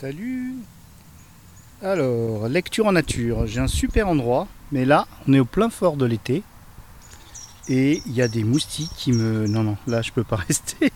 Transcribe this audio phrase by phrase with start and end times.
[0.00, 0.54] Salut
[1.82, 3.48] Alors, lecture en nature.
[3.48, 6.44] J'ai un super endroit, mais là, on est au plein fort de l'été.
[7.68, 9.48] Et il y a des moustiques qui me...
[9.48, 10.92] Non, non, là, je peux pas rester.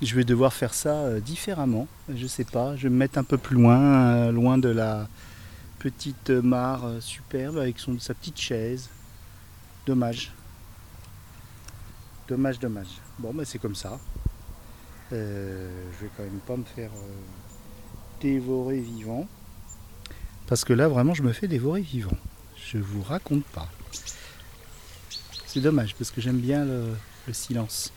[0.00, 1.86] Je vais devoir faire ça euh, différemment.
[2.08, 5.06] Je sais pas, je vais me mettre un peu plus loin, euh, loin de la
[5.78, 8.88] petite mare euh, superbe avec sa petite chaise.
[9.84, 10.32] Dommage.
[12.28, 12.98] Dommage, dommage.
[13.18, 14.00] Bon, bah c'est comme ça.
[15.10, 15.16] Je
[16.00, 16.90] vais quand même pas me faire
[18.24, 19.26] dévorer vivant.
[20.46, 22.16] Parce que là, vraiment, je me fais dévorer vivant.
[22.56, 23.68] Je vous raconte pas.
[25.46, 27.92] C'est dommage parce que j'aime bien le, le silence.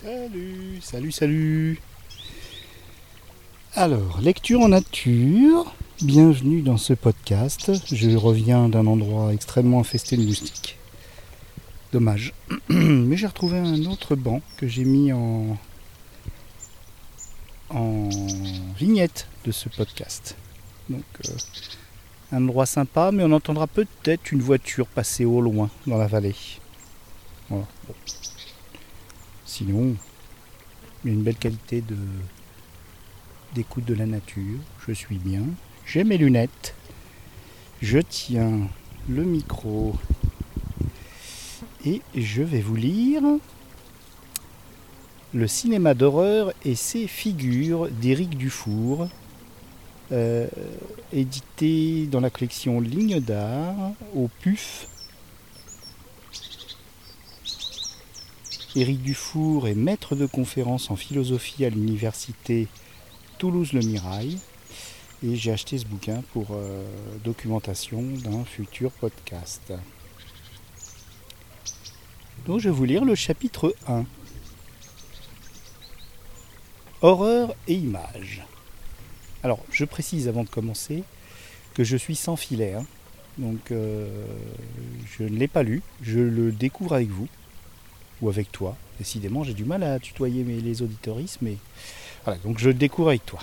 [0.00, 1.80] Salut, salut, salut.
[3.74, 5.74] Alors, lecture en nature.
[6.00, 7.72] Bienvenue dans ce podcast.
[7.92, 10.78] Je reviens d'un endroit extrêmement infesté de moustiques.
[11.94, 12.34] Dommage.
[12.68, 15.56] Mais j'ai retrouvé un autre banc que j'ai mis en,
[18.76, 20.36] vignette de ce podcast.
[20.90, 21.32] Donc, euh,
[22.32, 26.34] un endroit sympa, mais on entendra peut-être une voiture passer au loin dans la vallée.
[27.48, 27.66] Voilà.
[29.46, 29.94] Sinon,
[31.04, 31.84] il y a une belle qualité
[33.54, 34.58] d'écoute de la nature.
[34.88, 35.44] Je suis bien.
[35.86, 36.74] J'ai mes lunettes.
[37.82, 38.68] Je tiens
[39.08, 39.94] le micro.
[41.86, 43.22] Et je vais vous lire
[45.34, 49.08] Le cinéma d'horreur et ses figures d'Éric Dufour,
[50.10, 50.48] euh,
[51.12, 54.88] édité dans la collection Ligne d'art au PUF.
[58.76, 62.66] Éric Dufour est maître de conférence en philosophie à l'université
[63.36, 64.38] Toulouse-Le Mirail.
[65.22, 66.82] Et j'ai acheté ce bouquin pour euh,
[67.24, 69.72] documentation d'un futur podcast.
[72.46, 74.04] Donc je vais vous lire le chapitre 1.
[77.02, 78.42] Horreur et images.
[79.42, 81.04] Alors je précise avant de commencer
[81.74, 82.74] que je suis sans filet.
[82.74, 82.86] hein.
[83.38, 84.06] Donc euh,
[85.18, 87.28] je ne l'ai pas lu, je le découvre avec vous
[88.22, 88.76] ou avec toi.
[88.98, 91.56] Décidément j'ai du mal à tutoyer mes, les auditoristes, mais
[92.24, 93.40] voilà, donc je le découvre avec toi.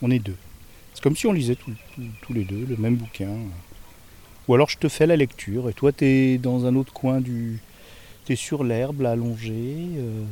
[0.00, 0.36] On est deux.
[0.94, 1.74] C'est comme si on lisait tous-
[2.32, 3.36] les deux le même bouquin.
[4.48, 7.20] Ou alors je te fais la lecture et toi tu es dans un autre coin
[7.20, 7.58] du.
[8.36, 9.76] Sur l'herbe, allongé.
[9.96, 10.24] euh,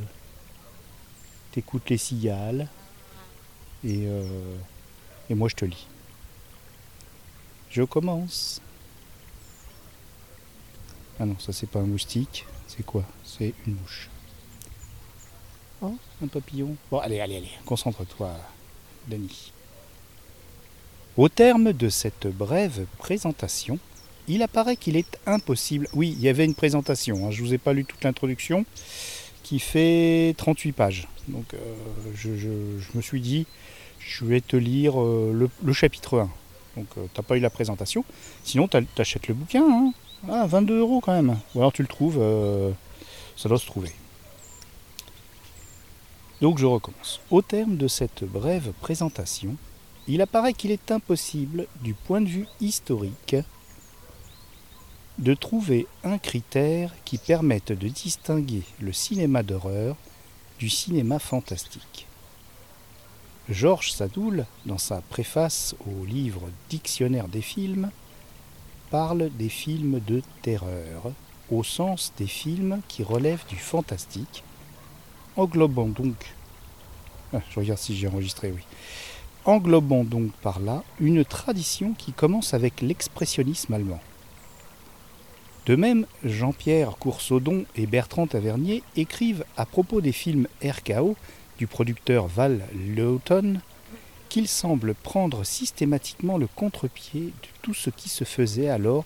[1.52, 2.68] T'écoutes les cigales.
[3.84, 4.56] Et, euh,
[5.30, 5.86] et moi je te lis.
[7.70, 8.60] Je commence.
[11.20, 12.46] Ah non, ça c'est pas un moustique.
[12.66, 13.04] C'est quoi?
[13.24, 14.08] C'est une mouche.
[15.80, 16.76] Oh, un papillon.
[16.90, 18.32] Bon, allez, allez, allez, concentre-toi,
[19.06, 19.52] Denis.
[21.16, 23.78] Au terme de cette brève présentation,
[24.28, 25.88] il apparaît qu'il est impossible.
[25.94, 28.64] Oui, il y avait une présentation, hein, je ne vous ai pas lu toute l'introduction,
[29.42, 31.08] qui fait 38 pages.
[31.28, 31.58] Donc euh,
[32.14, 32.48] je,
[32.94, 33.46] me suis dit,
[33.98, 36.30] je vais te lire euh, le, chapitre 1.
[36.76, 38.04] Donc tu n'as pas eu la présentation.
[38.44, 39.64] Sinon, tu achètes le bouquin.
[39.64, 39.92] Hein.
[40.28, 41.38] Ah, 22 euros quand même.
[41.54, 42.70] Ou alors tu le trouves, euh,
[43.36, 43.92] ça doit se trouver.
[46.40, 47.20] Donc je recommence.
[47.30, 49.56] Au terme de cette brève présentation,
[50.06, 53.36] il apparaît qu'il est impossible, du point de vue historique,
[55.18, 59.96] de trouver un critère qui permette de distinguer le cinéma d'horreur
[60.58, 62.06] du cinéma fantastique.
[63.48, 67.90] Georges Sadoul, dans sa préface au livre Dictionnaire des films,
[68.90, 71.12] parle des films de terreur,
[71.50, 74.42] au sens des films qui relèvent du fantastique,
[75.36, 76.16] englobant donc...
[77.32, 78.62] Ah, je regarde si j'ai enregistré, oui
[79.48, 84.00] englobant donc par là une tradition qui commence avec l'expressionnisme allemand.
[85.68, 91.14] De même, Jean-Pierre Coursaudon et Bertrand Tavernier écrivent à propos des films RKO
[91.58, 93.60] du producteur Val Lewton
[94.30, 99.04] qu'il semble prendre systématiquement le contre-pied de tout ce qui se faisait alors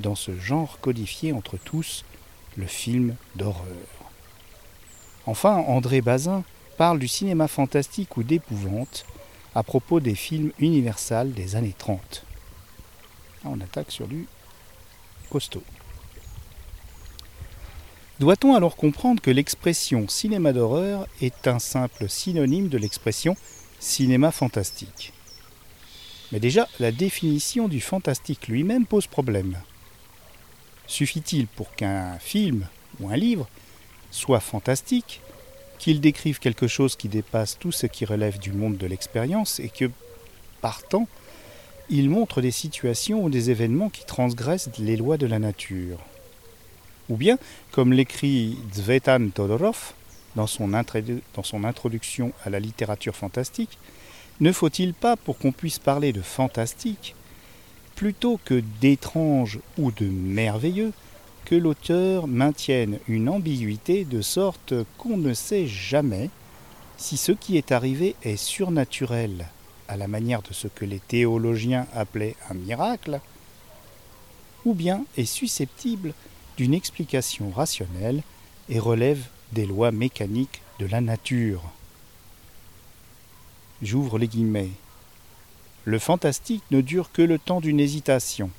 [0.00, 2.04] dans ce genre codifié entre tous,
[2.58, 3.64] le film d'horreur.
[5.24, 6.44] Enfin, André Bazin
[6.76, 9.06] parle du cinéma fantastique ou d'épouvante
[9.54, 12.26] à propos des films Universal des années 30.
[13.46, 14.26] Ah, on attaque sur du
[15.30, 15.62] costaud.
[18.22, 23.36] Doit-on alors comprendre que l'expression cinéma d'horreur est un simple synonyme de l'expression
[23.80, 25.12] cinéma fantastique?
[26.30, 29.58] Mais déjà, la définition du fantastique lui-même pose problème.
[30.86, 32.68] Suffit-il pour qu'un film
[33.00, 33.48] ou un livre
[34.12, 35.20] soit fantastique
[35.80, 39.68] qu'il décrive quelque chose qui dépasse tout ce qui relève du monde de l'expérience et
[39.68, 39.90] que,
[40.60, 41.08] partant,
[41.90, 45.98] il montre des situations ou des événements qui transgressent les lois de la nature?
[47.12, 47.36] Ou bien,
[47.72, 49.92] comme l'écrit Zvetan Todorov
[50.34, 53.76] dans son, dans son introduction à la littérature fantastique,
[54.40, 57.14] ne faut-il pas, pour qu'on puisse parler de fantastique,
[57.96, 60.94] plutôt que d'étrange ou de merveilleux,
[61.44, 66.30] que l'auteur maintienne une ambiguïté de sorte qu'on ne sait jamais
[66.96, 69.48] si ce qui est arrivé est surnaturel,
[69.86, 73.20] à la manière de ce que les théologiens appelaient un miracle,
[74.64, 76.14] ou bien est susceptible
[76.56, 78.22] d'une explication rationnelle
[78.68, 81.62] et relève des lois mécaniques de la nature.
[83.82, 84.70] J'ouvre les guillemets.
[85.84, 88.50] Le fantastique ne dure que le temps d'une hésitation.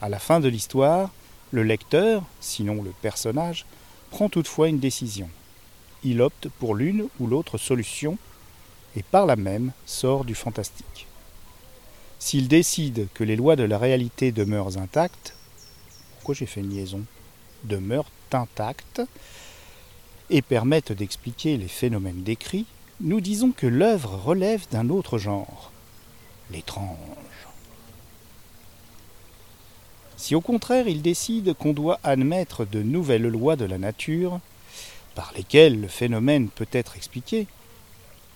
[0.00, 1.10] À la fin de l'histoire,
[1.50, 3.64] le lecteur, sinon le personnage,
[4.10, 5.30] prend toutefois une décision.
[6.04, 8.18] Il opte pour l'une ou l'autre solution
[8.96, 11.06] et par là même sort du fantastique.
[12.18, 15.34] S'il décide que les lois de la réalité demeurent intactes,
[16.14, 17.04] pourquoi j'ai fait une liaison?
[17.64, 19.02] Demeurent intactes
[20.30, 22.66] et permettent d'expliquer les phénomènes décrits,
[23.00, 25.72] nous disons que l'œuvre relève d'un autre genre,
[26.50, 26.96] l'étrange.
[30.16, 34.40] Si au contraire il décide qu'on doit admettre de nouvelles lois de la nature,
[35.14, 37.46] par lesquelles le phénomène peut être expliqué,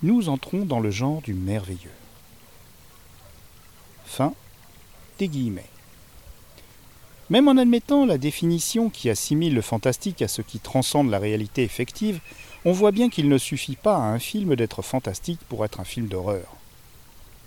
[0.02, 1.90] nous entrons dans le genre du merveilleux.
[4.04, 4.34] Fin
[5.18, 5.70] des guillemets.
[7.28, 11.64] Même en admettant la définition qui assimile le fantastique à ce qui transcende la réalité
[11.64, 12.20] effective,
[12.64, 15.84] on voit bien qu'il ne suffit pas à un film d'être fantastique pour être un
[15.84, 16.56] film d'horreur.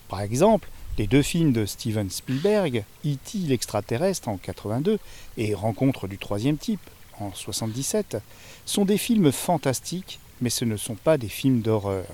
[0.10, 3.38] Par exemple, les deux films de Steven Spielberg, E.T.
[3.48, 5.00] l'extraterrestre en 82
[5.38, 6.82] et Rencontre du troisième type
[7.22, 8.18] en 77,
[8.66, 12.06] sont des films fantastiques, mais ce ne sont pas des films d'horreur.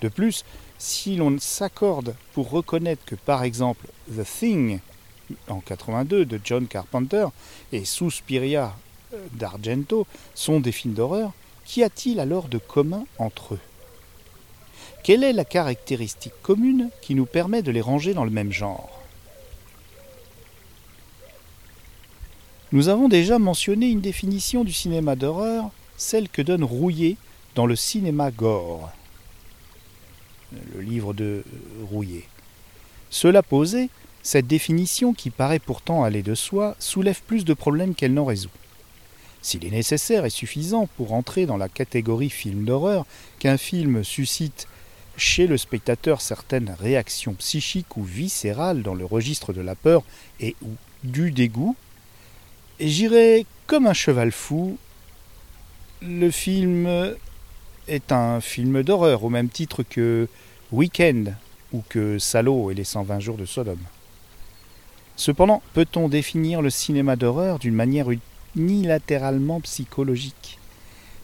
[0.00, 0.44] De plus,
[0.78, 4.80] si l'on s'accorde pour reconnaître que par exemple The Thing
[5.48, 7.26] en 82 de John Carpenter
[7.72, 8.74] et Suspiria
[9.14, 11.32] euh, d'Argento sont des films d'horreur,
[11.68, 13.60] Qu'y a-t-il alors de commun entre eux?
[15.04, 19.02] Quelle est la caractéristique commune qui nous permet de les ranger dans le même genre?
[22.72, 27.16] Nous avons déjà mentionné une définition du cinéma d'horreur, celle que donne Rouillet
[27.54, 28.90] dans le cinéma gore,
[30.74, 31.44] le livre de
[31.90, 32.24] Rouillet.
[33.10, 33.90] Cela posé,
[34.28, 38.50] cette définition, qui paraît pourtant aller de soi, soulève plus de problèmes qu'elle n'en résout.
[39.40, 43.06] S'il est nécessaire et suffisant pour entrer dans la catégorie film d'horreur
[43.38, 44.68] qu'un film suscite
[45.16, 50.02] chez le spectateur certaines réactions psychiques ou viscérales dans le registre de la peur
[50.40, 50.56] et
[51.04, 51.74] du dégoût,
[52.80, 54.76] j'irai comme un cheval fou.
[56.02, 57.14] Le film
[57.86, 60.28] est un film d'horreur au même titre que
[60.70, 61.34] Weekend
[61.72, 63.78] ou que Salo et les 120 jours de Sodome.
[65.18, 68.06] Cependant, peut-on définir le cinéma d'horreur d'une manière
[68.54, 70.60] unilatéralement psychologique,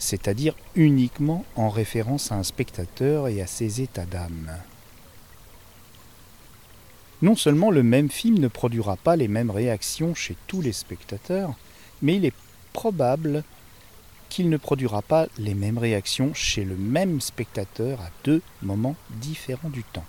[0.00, 4.50] c'est-à-dire uniquement en référence à un spectateur et à ses états d'âme?
[7.23, 11.55] Non seulement le même film ne produira pas les mêmes réactions chez tous les spectateurs,
[12.02, 12.35] mais il est
[12.73, 13.44] probable
[14.29, 19.70] qu'il ne produira pas les mêmes réactions chez le même spectateur à deux moments différents
[19.70, 20.05] du temps.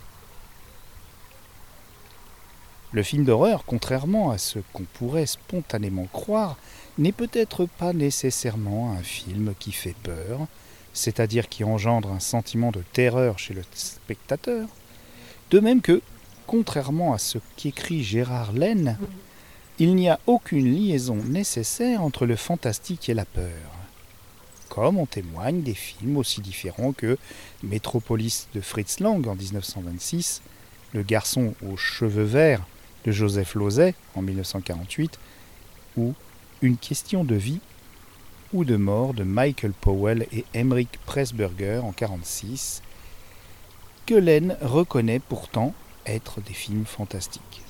[2.95, 6.55] Le film d'horreur, contrairement à ce qu'on pourrait spontanément croire,
[6.97, 10.47] n'est peut-être pas nécessairement un film qui fait peur,
[10.93, 14.69] c'est-à-dire qui engendre un sentiment de terreur chez le spectateur,
[15.51, 16.01] de même que,
[16.47, 18.97] contrairement à ce qu'écrit Gérard Laine,
[19.77, 23.73] il n'y a aucune liaison nécessaire entre le fantastique et la peur.
[24.69, 27.17] Comme en témoignent des films aussi différents que
[27.61, 30.41] Métropolis de Fritz Lang en 1926,
[30.93, 32.65] Le garçon aux cheveux verts
[33.05, 35.19] de Joseph Lozay en 1948
[35.97, 36.13] ou
[36.61, 37.59] Une question de vie
[38.53, 42.81] ou de mort de Michael Powell et Emmerich Pressburger en 1946,
[44.05, 45.73] que Laine reconnaît pourtant
[46.05, 47.61] être des films fantastiques.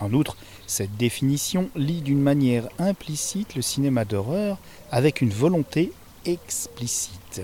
[0.00, 4.58] En outre, cette définition lie d'une manière implicite le cinéma d'horreur
[4.90, 5.92] avec une volonté
[6.24, 7.42] explicite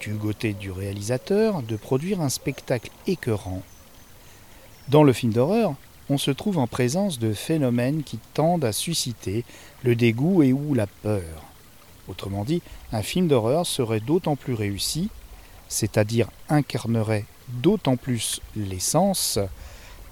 [0.00, 3.62] du côté du réalisateur de produire un spectacle écœurant
[4.88, 5.74] dans le film d'horreur,
[6.10, 9.44] on se trouve en présence de phénomènes qui tendent à susciter
[9.84, 11.44] le dégoût et ou la peur.
[12.08, 15.10] Autrement dit, un film d'horreur serait d'autant plus réussi,
[15.68, 19.38] c'est-à-dire incarnerait d'autant plus l'essence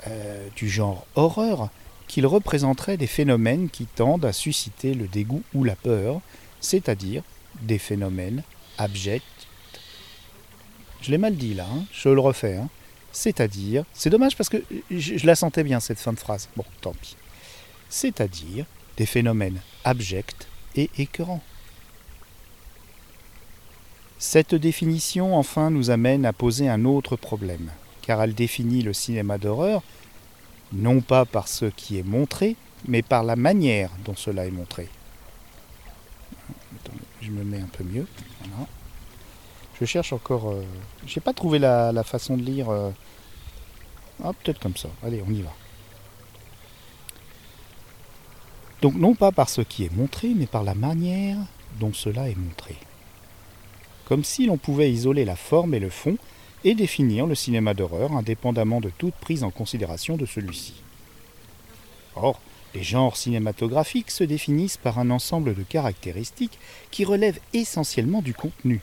[0.07, 1.71] euh, du genre horreur,
[2.07, 6.21] qu'il représenterait des phénomènes qui tendent à susciter le dégoût ou la peur,
[6.61, 7.23] c'est-à-dire
[7.63, 8.43] des phénomènes
[8.77, 9.23] abjects.
[11.01, 12.57] Je l'ai mal dit là, hein, je le refais.
[12.57, 12.69] Hein
[13.17, 16.93] c'est-à-dire, c'est dommage parce que je, la sentais bien cette fin de phrase, bon tant
[16.93, 17.17] pis,
[17.89, 18.67] c'est-à-dire
[18.99, 21.43] des phénomènes abjects et écœurants.
[24.19, 27.71] Cette définition, enfin, nous amène à poser un autre problème,
[28.03, 29.83] car elle définit le cinéma d'horreur
[30.75, 32.55] non pas par ce qui est montré,
[32.87, 34.89] mais par la manière dont cela est montré.
[37.23, 38.07] je me mets un peu mieux.
[39.81, 40.51] Je cherche encore.
[40.51, 40.63] Euh,
[41.07, 42.69] j'ai pas trouvé la, façon de lire.
[42.69, 42.91] Euh,
[44.23, 44.89] ah, peut-être comme ça.
[45.03, 45.53] Allez, on y va.
[48.83, 51.39] Donc non pas par ce qui est montré, mais par la manière
[51.81, 52.77] dont cela est montré.
[54.07, 56.17] Comme si l'on pouvait isoler la forme et le fond
[56.65, 60.75] et définir le cinéma d'horreur indépendamment de toute prise en considération de celui-ci.
[62.15, 62.41] Or,
[62.75, 66.59] les genres cinématographiques se définissent par un ensemble de caractéristiques
[66.91, 68.81] qui relèvent essentiellement du contenu.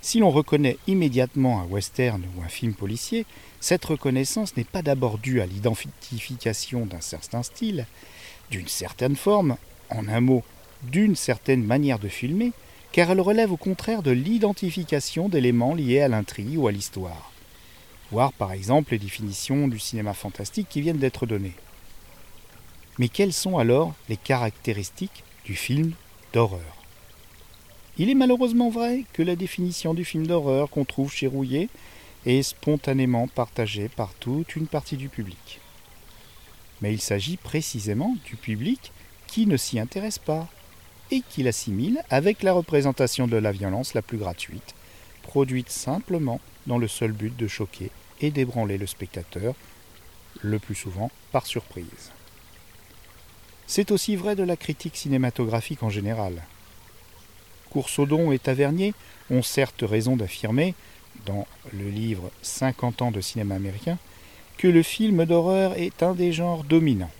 [0.00, 3.26] Si l'on reconnaît immédiatement un western ou un film policier,
[3.60, 7.86] cette reconnaissance n'est pas d'abord due à l'identification d'un certain style,
[8.50, 9.56] d'une certaine forme,
[9.90, 10.44] en un mot,
[10.84, 12.52] d'une certaine manière de filmer,
[12.92, 17.32] car elle relève au contraire de l'identification d'éléments liés à l'intrigue ou à l'histoire.
[18.10, 21.54] Voir par exemple les définitions du cinéma fantastique qui viennent d'être données.
[22.98, 25.92] Mais quelles sont alors les caractéristiques du film
[26.32, 26.77] d'horreur?
[27.98, 31.68] Il est malheureusement vrai que la définition du film d'horreur qu'on trouve chez Rouillet
[32.26, 35.60] est spontanément partagée par toute une partie du public.
[36.80, 38.92] Mais il s'agit précisément du public
[39.26, 40.48] qui ne s'y intéresse pas,
[41.10, 44.74] et qui l'assimile avec la représentation de la violence la plus gratuite,
[45.22, 47.90] produite simplement dans le seul but de choquer
[48.20, 49.54] et d'ébranler le spectateur,
[50.42, 52.12] le plus souvent par surprise.
[53.66, 56.42] C'est aussi vrai de la critique cinématographique en général.
[57.70, 58.94] Coursodon et Tavernier
[59.30, 60.74] ont certes raison d'affirmer,
[61.26, 63.98] dans le livre 50 ans de cinéma américain,
[64.56, 67.10] que le film d'horreur est un des genres dominants.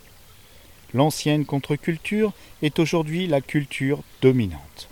[0.95, 4.88] L'ancienne contre-culture est aujourd'hui la culture dominante.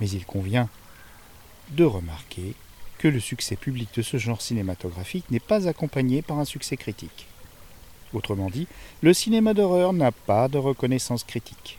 [0.00, 0.68] Mais il convient
[1.70, 2.54] de remarquer
[2.98, 7.26] que le succès public de ce genre cinématographique n'est pas accompagné par un succès critique.
[8.12, 8.66] Autrement dit,
[9.02, 11.78] le cinéma d'horreur n'a pas de reconnaissance critique.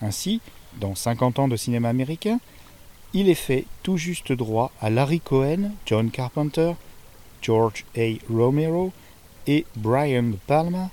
[0.00, 0.40] Ainsi,
[0.80, 2.38] dans 50 ans de cinéma américain,
[3.12, 6.72] il est fait tout juste droit à Larry Cohen, John Carpenter,
[7.42, 8.14] George A.
[8.28, 8.92] Romero
[9.46, 10.90] et Brian Palma,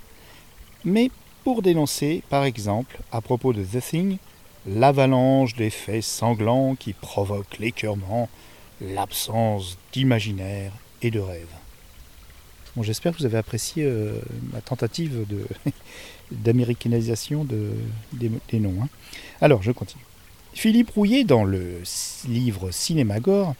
[0.84, 1.10] mais
[1.44, 4.18] pour dénoncer, par exemple, à propos de The Thing,
[4.66, 8.28] l'avalanche d'effets sanglants qui provoquent l'écœurement,
[8.80, 10.72] l'absence d'imaginaire
[11.02, 11.48] et de rêve.
[12.76, 14.20] Bon, J'espère que vous avez apprécié euh,
[14.52, 15.26] ma tentative
[16.32, 17.70] d'américanisation de,
[18.12, 18.82] des, noms.
[18.82, 18.88] Hein.
[19.40, 20.04] Alors, je continue.
[20.54, 21.80] Philippe Rouillet, dans le
[22.28, 23.54] livre Cinémagore,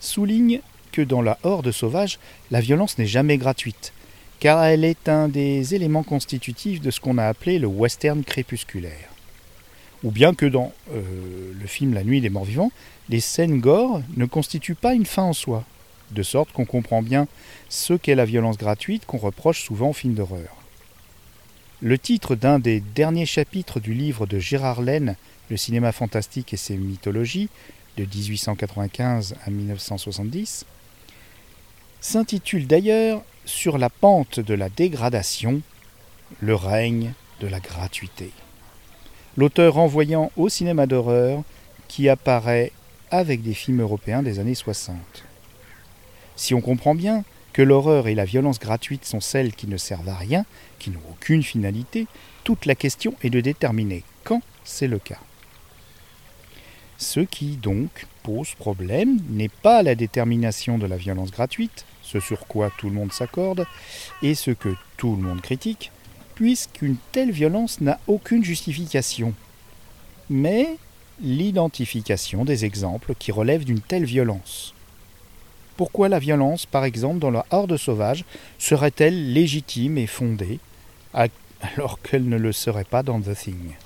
[0.00, 0.60] souligne
[0.92, 2.18] que dans la horde sauvage,
[2.50, 3.92] la violence n'est jamais gratuite,
[4.40, 9.10] car elle est un des éléments constitutifs de ce qu'on a appelé le western crépusculaire.
[10.04, 12.70] Ou bien que dans euh, le film La nuit des morts vivants,
[13.08, 15.64] les scènes gore ne constituent pas une fin en soi,
[16.12, 17.26] de sorte qu'on comprend bien
[17.68, 20.57] ce qu'est la violence gratuite qu'on reproche souvent aux films d'horreur.
[21.80, 25.14] Le titre d'un des derniers chapitres du livre de Gérard Laine,
[25.48, 27.50] Le cinéma fantastique et ses mythologies,
[27.96, 30.66] de 1895 à 1970,
[32.00, 35.62] s'intitule d'ailleurs sur la pente de la dégradation,
[36.40, 38.32] le règne de la gratuité.
[39.36, 41.44] L'auteur renvoyant au cinéma d'horreur
[41.86, 42.72] qui apparaît
[43.12, 44.96] avec des films européens des années 60.
[46.34, 47.22] Si on comprend bien
[47.58, 50.44] que l'horreur et la violence gratuite sont celles qui ne servent à rien,
[50.78, 52.06] qui n'ont aucune finalité,
[52.44, 55.18] toute la question est de déterminer quand c'est le cas.
[56.98, 62.46] Ce qui donc pose problème n'est pas la détermination de la violence gratuite, ce sur
[62.46, 63.66] quoi tout le monde s'accorde,
[64.22, 65.90] et ce que tout le monde critique,
[66.36, 69.34] puisqu'une telle violence n'a aucune justification.
[70.30, 70.76] Mais
[71.20, 74.74] l'identification des exemples qui relèvent d'une telle violence.
[75.78, 78.24] Pourquoi la violence, par exemple, dans la horde sauvage,
[78.58, 80.58] serait-elle légitime et fondée,
[81.14, 83.76] alors qu'elle ne le serait pas dans The Thing?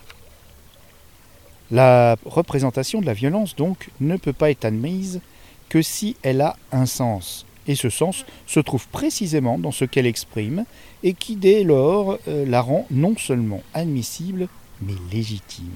[1.70, 5.20] La représentation de la violence, donc, ne peut pas être admise
[5.68, 10.06] que si elle a un sens, et ce sens se trouve précisément dans ce qu'elle
[10.06, 10.64] exprime,
[11.02, 14.48] et qui dès lors euh, la rend non seulement admissible,
[14.80, 15.74] mais légitime.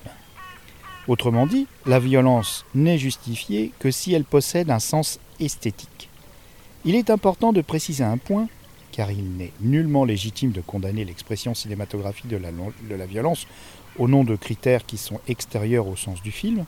[1.08, 6.08] Autrement dit, la violence n'est justifiée que si elle possède un sens esthétique.
[6.84, 8.48] Il est important de préciser un point,
[8.90, 13.46] car il n'est nullement légitime de condamner l'expression cinématographique de la, violence
[13.98, 16.64] au nom de critères qui sont extérieurs au sens du film,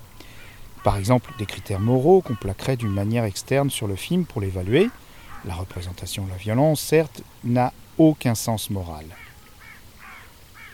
[0.84, 4.88] par exemple des critères moraux qu'on plaquerait d'une manière externe sur le film pour l'évaluer,
[5.44, 9.06] la représentation de la violence, certes, n'a aucun sens moral.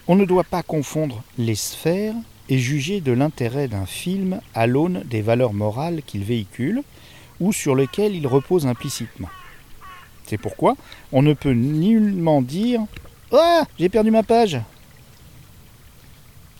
[0.06, 2.14] On ne doit pas confondre les sphères
[2.48, 6.82] et juger de l'intérêt d'un film à l'aune des valeurs morales qu'il véhicule
[7.40, 9.30] ou sur lesquelles il repose implicitement.
[10.26, 10.76] C'est pourquoi
[11.12, 12.82] on ne peut nullement dire
[13.32, 14.58] Ah, j'ai perdu ma page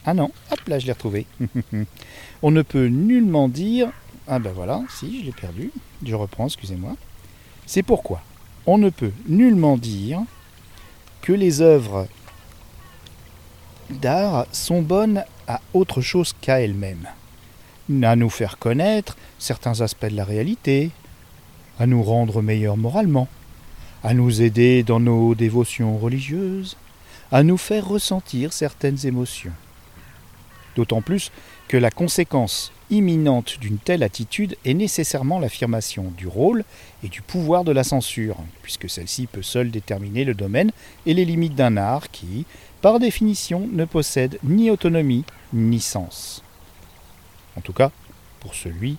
[0.05, 1.27] Ah non, hop là, je l'ai retrouvé.
[2.43, 3.91] on ne peut nullement dire
[4.27, 5.71] Ah ben voilà, si, je l'ai perdu.
[6.05, 6.97] Je reprends, excusez-moi.
[7.67, 8.23] C'est pourquoi
[8.67, 10.23] on ne peut nullement dire
[11.21, 12.07] que les œuvres
[13.91, 17.09] d'art sont bonnes à autre chose qu'à elles-mêmes,
[18.03, 20.91] à nous faire connaître certains aspects de la réalité,
[21.79, 23.29] à nous rendre meilleurs moralement,
[24.03, 26.77] à nous aider dans nos dévotions religieuses,
[27.33, 29.53] à nous faire ressentir certaines émotions.
[30.77, 31.31] D'autant plus
[31.69, 36.65] que la conséquence imminente d'une telle attitude est nécessairement l'affirmation du rôle
[37.03, 40.71] et du pouvoir de la censure, puisque celle-ci peut seule déterminer le domaine
[41.07, 42.45] et les limites d'un art qui,
[42.85, 45.25] par définition, ne possède ni autonomie
[45.55, 46.43] ni sens.
[47.57, 47.91] En tout cas,
[48.41, 48.99] pour celui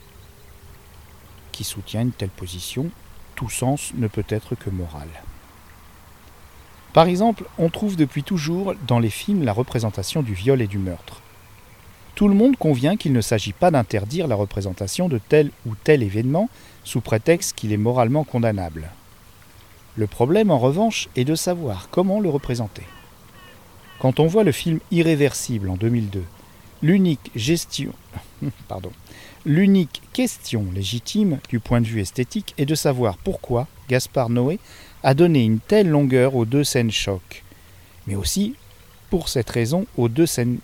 [1.51, 2.89] qui soutient une telle position,
[3.36, 5.08] tout sens ne peut être que moral.
[6.94, 10.80] Par exemple, on trouve depuis toujours dans les films la représentation du viol et du
[10.80, 11.22] meurtre.
[12.15, 16.01] Tout le monde convient qu'il ne s'agit pas d'interdire la représentation de tel ou tel
[16.01, 16.50] événement
[16.84, 18.89] sous prétexte qu'il est moralement condamnable.
[19.96, 22.82] Le problème, en revanche, est de savoir comment le représenter.
[24.00, 26.24] Quand on voit le film Irréversible en 2002,
[29.46, 34.60] l'unique question légitime du point de vue esthétique est de savoir pourquoi Gaspard Noé
[35.04, 37.44] a donné une telle longueur aux deux scènes choc,
[38.08, 38.56] mais aussi,
[39.10, 40.60] pour cette raison, aux deux scènes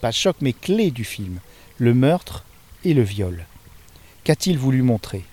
[0.00, 1.40] pas choc mais clés du film,
[1.76, 2.44] le meurtre
[2.84, 3.44] et le viol.
[4.24, 5.24] Qu'a-t-il voulu montrer?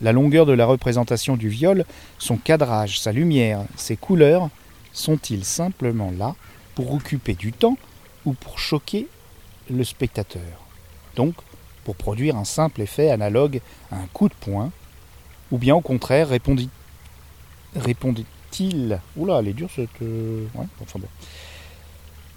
[0.00, 1.84] La longueur de la représentation du viol,
[2.18, 4.48] son cadrage, sa lumière, ses couleurs
[4.92, 6.34] sont-ils simplement là
[6.74, 7.78] pour occuper du temps
[8.24, 9.08] ou pour choquer
[9.70, 10.66] le spectateur?
[11.16, 11.34] Donc,
[11.84, 14.70] pour produire un simple effet analogue à un coup de poing
[15.50, 16.70] Ou bien au contraire, répondit,
[17.74, 20.02] répondit-il Oula, elle est dure cette.
[20.02, 20.68] Euh, bon.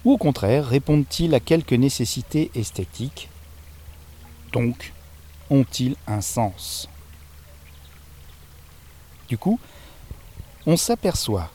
[0.04, 3.28] Ou au contraire, répondent-ils à quelques nécessités esthétiques
[4.52, 4.92] Donc,
[5.50, 6.88] ont-ils un sens?
[9.28, 9.58] Du coup,
[10.66, 11.50] on s'aperçoit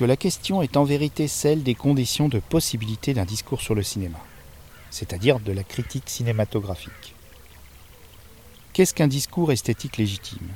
[0.00, 3.82] que la question est en vérité celle des conditions de possibilité d'un discours sur le
[3.82, 4.16] cinéma,
[4.88, 7.14] c'est-à-dire de la critique cinématographique.
[8.72, 10.48] Qu'est-ce qu'un discours esthétique légitime?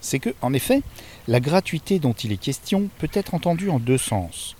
[0.00, 0.80] C'est que, en effet,
[1.28, 4.56] la gratuité dont il est question peut être entendue en deux sens,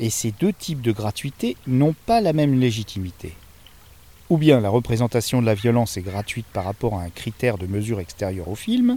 [0.00, 3.34] et ces deux types de gratuité n'ont pas la même légitimité.
[4.30, 7.66] Ou bien la représentation de la violence est gratuite par rapport à un critère de
[7.66, 8.96] mesure extérieure au film,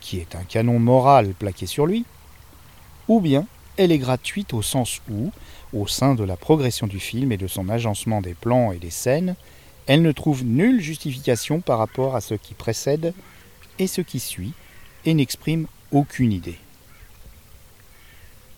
[0.00, 2.04] qui est un canon moral plaqué sur lui,
[3.08, 5.32] ou bien elle est gratuite au sens où,
[5.72, 8.90] au sein de la progression du film et de son agencement des plans et des
[8.90, 9.34] scènes,
[9.86, 13.12] elle ne trouve nulle justification par rapport à ce qui précède
[13.78, 14.52] et ce qui suit,
[15.04, 16.58] et n'exprime aucune idée.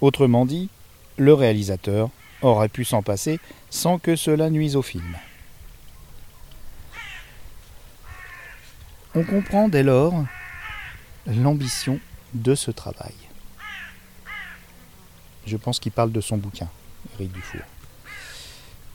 [0.00, 0.68] Autrement dit,
[1.16, 2.10] le réalisateur
[2.42, 5.16] aurait pu s'en passer sans que cela nuise au film.
[9.14, 10.24] On comprend dès lors
[11.26, 11.98] l'ambition
[12.34, 13.14] de ce travail.
[15.46, 16.68] Je pense qu'il parle de son bouquin,
[17.14, 17.60] Eric Dufour.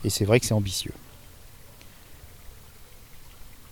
[0.04, 0.92] Et c'est vrai que c'est ambitieux.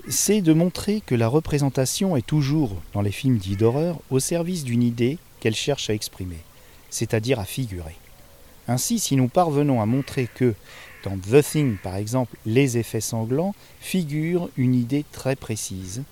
[0.09, 4.65] C'est de montrer que la représentation est toujours, dans les films dits d'horreur, au service
[4.65, 6.39] d'une idée qu'elle cherche à exprimer,
[6.89, 7.97] c'est-à-dire à figurer.
[8.67, 10.55] Ainsi, si nous parvenons à montrer que,
[11.05, 16.03] dans The Thing par exemple, les effets sanglants figurent une idée très précise,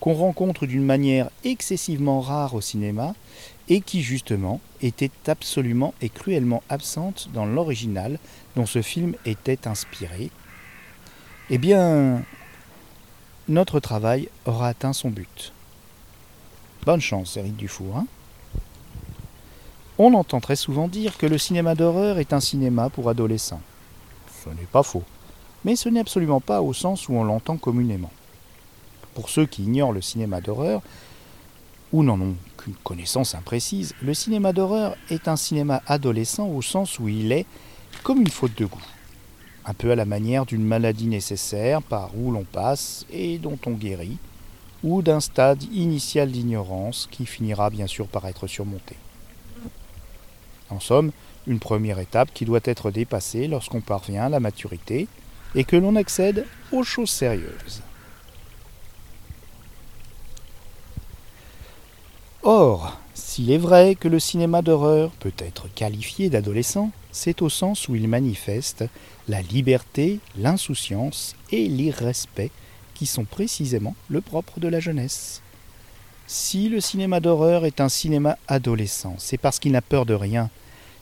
[0.00, 3.14] qu'on rencontre d'une manière excessivement rare au cinéma
[3.68, 8.18] et qui justement était absolument et cruellement absente dans l'original
[8.56, 10.30] dont ce film était inspiré,
[11.50, 12.22] eh bien,
[13.48, 15.52] notre travail aura atteint son but.
[16.84, 17.98] Bonne chance, Eric Dufour.
[17.98, 18.06] Hein
[19.98, 23.62] On entend très souvent dire que le cinéma d'horreur est un cinéma pour adolescents.
[24.44, 25.04] Ce n'est pas faux,
[25.64, 28.10] mais ce n'est absolument pas au sens où on l'entend communément.
[29.18, 30.80] Pour ceux qui ignorent le cinéma d'horreur,
[31.92, 37.00] ou n'en ont qu'une connaissance imprécise, le cinéma d'horreur est un cinéma adolescent au sens
[37.00, 37.44] où il est
[38.04, 38.86] comme une faute de goût,
[39.64, 43.72] un peu à la manière d'une maladie nécessaire par où l'on passe et dont on
[43.72, 44.18] guérit,
[44.84, 48.94] ou d'un stade initial d'ignorance qui finira bien sûr par être surmonté.
[50.70, 51.10] En somme,
[51.48, 55.08] une première étape qui doit être dépassée lorsqu'on parvient à la maturité
[55.56, 57.82] et que l'on accède aux choses sérieuses.
[62.42, 67.88] Or, S'il est vrai que le cinéma d'horreur peut être qualifié d'adolescent, c'est au sens
[67.88, 68.84] où il manifeste
[69.26, 72.52] la liberté, l'insouciance et l'irrespect
[72.94, 75.42] qui sont précisément le propre de la jeunesse.
[76.28, 80.48] Si le cinéma d'horreur est un cinéma adolescent, c'est parce qu'il n'a peur de rien,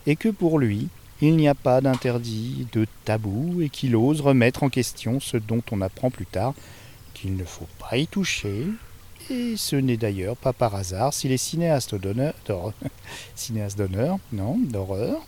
[0.07, 0.89] et que pour lui,
[1.21, 5.63] il n'y a pas d'interdit, de tabou, et qu'il ose remettre en question ce dont
[5.71, 6.55] on apprend plus tard
[7.15, 8.67] qu'il ne faut pas y toucher,
[9.31, 12.35] et ce n'est d'ailleurs pas par hasard si les cinéastes d'honneur,
[13.35, 13.81] cinéastes
[14.33, 15.21] non, d'horreur,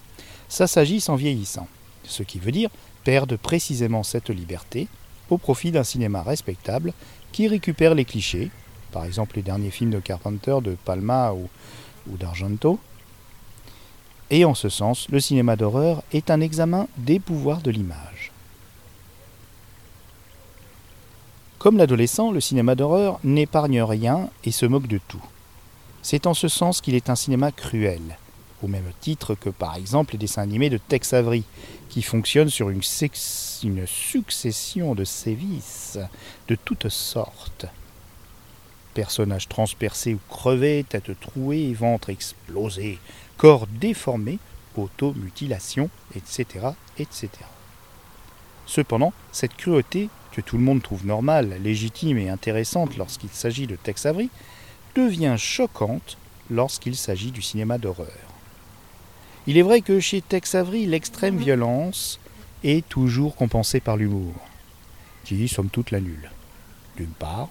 [0.48, 1.68] ça s'agit en vieillissant.
[2.04, 2.70] Ce qui veut dire
[3.04, 4.88] perdent précisément cette liberté
[5.30, 6.92] au profit d'un cinéma respectable
[7.32, 8.50] qui récupère les clichés,
[8.92, 12.78] par exemple les derniers films de Carpenter, de Palma ou d'Argento.
[14.30, 18.17] Et en ce sens, le cinéma d'horreur est un examen des pouvoirs de l'image.
[21.58, 25.22] Comme l'adolescent, le cinéma d'horreur n'épargne rien et se moque de tout.
[26.02, 28.16] C'est en ce sens qu'il est un cinéma cruel,
[28.62, 31.42] au même titre que par exemple les dessins animés de Tex Avery,
[31.88, 35.98] qui fonctionnent sur une, succession de sévices
[36.46, 37.66] de toutes sortes
[38.94, 43.00] personnages transpercés ou crevés, tête trouée, ventre explosé,
[43.36, 44.38] corps déformé,
[44.76, 46.68] automutilation, etc.,
[46.98, 47.28] etc.
[48.66, 50.08] Cependant, cette cruauté,
[50.38, 54.30] que tout le monde trouve normale, légitime et intéressante lorsqu'il s'agit de Tex Avery,
[54.94, 56.16] devient choquante
[56.48, 58.06] lorsqu'il s'agit du cinéma d'horreur.
[59.48, 62.20] Il est vrai que chez Tex Avery, l'extrême violence
[62.62, 64.32] est toujours compensée par l'humour,
[65.24, 66.30] qui somme toute la nulle.
[66.96, 67.48] D'une part,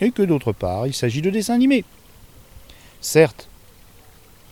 [0.00, 1.84] et que d'autre part, il s'agit de dessins animés.
[3.00, 3.48] Certes,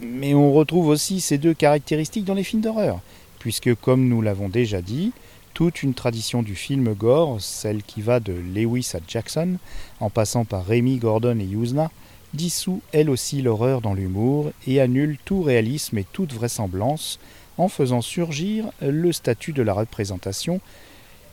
[0.01, 2.99] mais on retrouve aussi ces deux caractéristiques dans les films d'horreur,
[3.39, 5.13] puisque comme nous l'avons déjà dit,
[5.55, 9.59] toute une tradition du film gore, celle qui va de Lewis à Jackson,
[10.01, 11.91] en passant par Rémy, Gordon et Yuzna,
[12.35, 17.19] dissout elle aussi l'horreur dans l'humour et annule tout réalisme et toute vraisemblance
[17.59, 20.61] en faisant surgir le statut de la représentation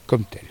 [0.07, 0.43] comme tel.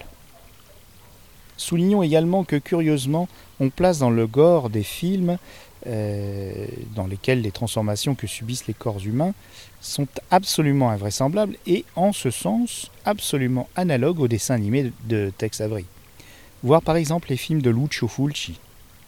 [1.59, 3.29] Soulignons également que curieusement,
[3.61, 5.39] on place dans le gore des films
[5.87, 9.35] dans lesquels les transformations que subissent les corps humains
[9.81, 15.87] sont absolument invraisemblables et en ce sens absolument analogues aux dessins animés de Tex Avery.
[16.63, 18.59] Voir par exemple les films de Lucio Fulci,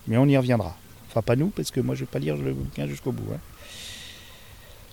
[0.07, 0.77] mais on y reviendra.
[1.09, 3.33] Enfin pas nous parce que moi je ne vais pas lire le bouquin jusqu'au bout.
[3.35, 3.41] Hein.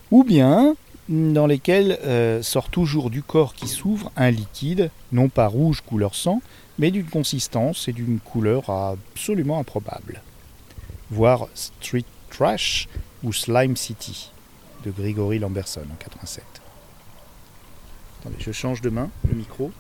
[0.10, 0.76] Ou bien
[1.10, 6.16] dans lesquels euh, sort toujours du corps qui s'ouvre un liquide, non pas rouge couleur
[6.16, 6.42] sang,
[6.80, 10.22] mais d'une consistance et d'une couleur absolument improbable.
[11.10, 12.88] Voir Street Trash
[13.24, 14.32] ou Slime City
[14.84, 16.44] de Grigory Lamberson en 87.
[18.20, 19.72] Attendez, je change de main le micro.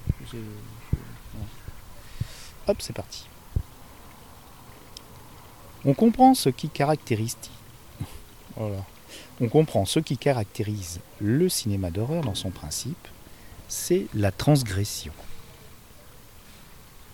[2.67, 3.25] Hop, c'est parti.
[5.85, 7.37] On comprend ce qui caractérise.
[8.55, 8.83] Voilà.
[9.39, 13.07] On comprend ce qui caractérise le cinéma d'horreur dans son principe,
[13.67, 15.13] c'est la transgression.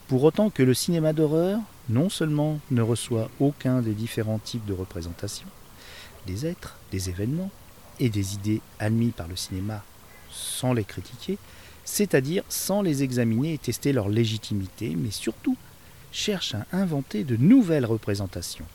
[0.08, 4.74] Pour autant que le cinéma d'horreur, non seulement ne reçoit aucun des différents types de
[4.74, 5.48] représentations,
[6.28, 7.52] des êtres, des événements
[8.00, 9.84] et des idées admis par le cinéma
[10.32, 11.38] sans les critiquer,
[11.86, 15.58] c'est-à-dire sans les examiner et tester leur légitimité, mais surtout
[16.12, 18.65] cherche à inventer de nouvelles représentations,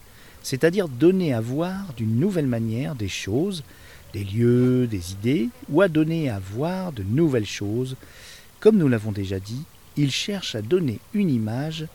[0.42, 3.64] c'est-à-dire donner à voir d'une nouvelle manière des choses,
[4.12, 7.96] des lieux, des idées, ou à donner à voir de nouvelles choses.
[8.60, 9.62] Comme nous l'avons déjà dit,
[9.96, 11.86] il cherche à donner une image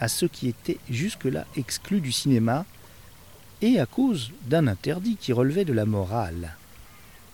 [0.00, 2.64] à ce qui était jusque-là exclu du cinéma,
[3.62, 6.56] et à cause d'un interdit qui relevait de la morale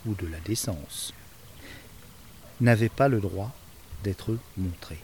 [0.07, 1.13] ou de la décence,
[2.61, 3.53] n'avait pas le droit
[4.05, 4.99] d'être montré.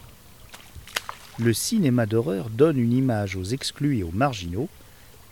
[1.39, 4.69] Le cinéma d'horreur donne une image aux exclus et aux marginaux,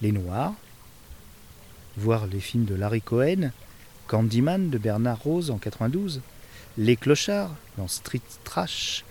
[0.01, 0.55] les Noirs,
[1.97, 3.51] voir les films de Larry Cohen,
[4.07, 6.21] Candyman de Bernard Rose en 92,
[6.79, 9.05] Les Clochards dans Street Trash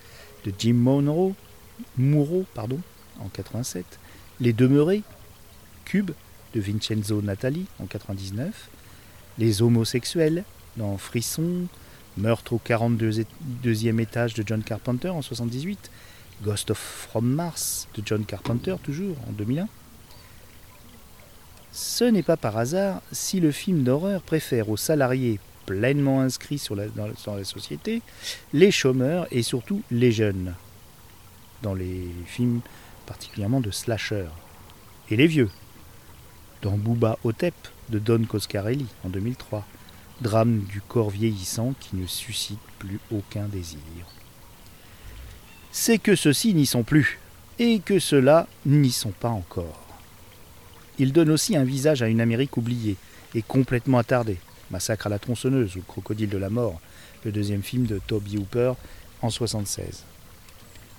[0.45, 2.79] de Jim Monroe, pardon,
[3.19, 3.85] en 87,
[4.39, 5.03] Les Demeurés,
[5.85, 6.11] Cube
[6.53, 8.69] de Vincenzo Natali en 99,
[9.37, 10.43] Les Homosexuels
[10.77, 11.67] dans Frisson,
[12.17, 15.91] Meurtre au 42e étage de John Carpenter en 78,
[16.43, 19.67] Ghost of From Mars de John Carpenter toujours en 2001.
[21.71, 26.75] Ce n'est pas par hasard si le film d'horreur préfère aux salariés pleinement inscrits sur
[26.75, 28.01] dans, la société
[28.53, 30.53] les chômeurs et surtout les jeunes,
[31.63, 32.61] dans les films
[33.05, 34.27] particulièrement de slasher,
[35.09, 35.49] et les vieux,
[36.61, 37.53] dans Booba Otep
[37.89, 39.65] de Don Coscarelli en 2003,
[40.21, 43.79] drame du corps vieillissant qui ne suscite plus aucun désir.
[45.71, 47.19] C'est que ceux-ci n'y sont plus,
[47.59, 49.81] et que ceux-là n'y sont pas encore.
[50.97, 52.95] Il donne aussi un visage à une Amérique oubliée,
[53.33, 54.37] est complètement attardé.
[54.71, 56.79] Massacre à la tronçonneuse ou le crocodile de la mort,
[57.23, 58.73] le deuxième film de Toby Hooper
[59.21, 60.05] en 1976.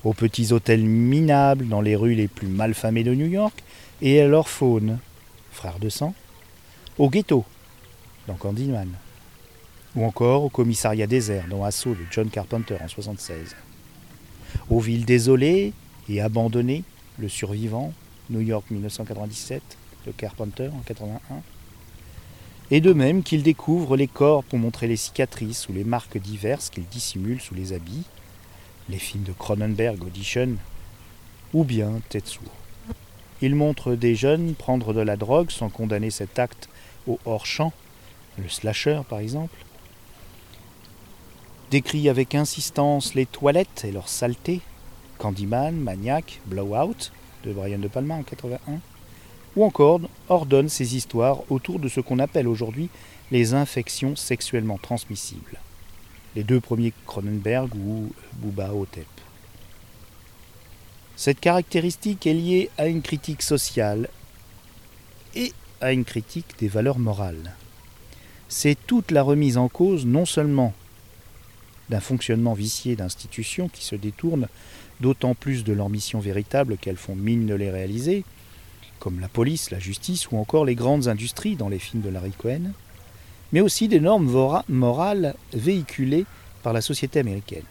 [0.06, 3.64] Aux petits hôtels minables dans les rues les plus malfamées de New York
[4.00, 5.00] et à leur faune,
[5.50, 6.14] frère de sang,
[6.96, 7.44] au ghetto,
[8.28, 8.88] dans Candyman,
[9.96, 13.56] ou encore au commissariat désert dans Assaut de John Carpenter en 1976.
[14.70, 15.72] Aux villes désolées
[16.08, 16.84] et abandonnées,
[17.18, 17.92] Le Survivant,
[18.30, 19.60] New York 1997
[20.06, 21.42] de Carpenter en 1981,
[22.70, 26.70] et de même qu'il découvre les corps pour montrer les cicatrices ou les marques diverses
[26.70, 28.04] qu'il dissimule sous les habits,
[28.88, 30.56] les films de Cronenberg Audition
[31.52, 32.42] ou bien Tetsuo.
[33.42, 36.68] Il montre des jeunes prendre de la drogue sans condamner cet acte
[37.06, 37.72] au hors-champ,
[38.38, 39.56] le slasher par exemple,
[41.70, 44.60] décrit avec insistance les toilettes et leur saleté,
[45.18, 47.10] Candyman, Maniac, Blowout
[47.44, 48.58] de Brian De Palma en 81,
[49.56, 52.88] ou encore ordonne ses histoires autour de ce qu'on appelle aujourd'hui
[53.30, 55.58] les infections sexuellement transmissibles.
[56.36, 59.06] Les deux premiers Cronenberg ou Bouba Hotep.
[61.16, 64.10] Cette caractéristique est liée à une critique sociale
[65.34, 67.54] et à une critique des valeurs morales.
[68.50, 70.74] C'est toute la remise en cause non seulement
[71.88, 74.48] d'un fonctionnement vicié d'institutions qui se détournent
[75.00, 78.24] d'autant plus de mission véritable qu'elles font mine de les réaliser,
[78.98, 82.32] comme la police, la justice ou encore les grandes industries dans les films de Larry
[82.32, 82.72] Cohen,
[83.52, 84.30] mais aussi des normes
[84.68, 86.26] morales véhiculées
[86.62, 87.62] par la société américaine.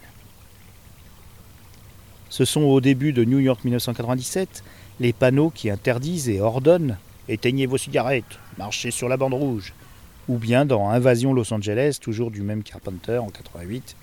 [2.30, 4.64] Ce sont au début de New York 1997
[5.00, 9.74] les panneaux qui interdisent et ordonnent Éteignez vos cigarettes, marchez sur la bande rouge,
[10.28, 13.96] ou bien dans Invasion Los Angeles, toujours du même Carpenter en 88,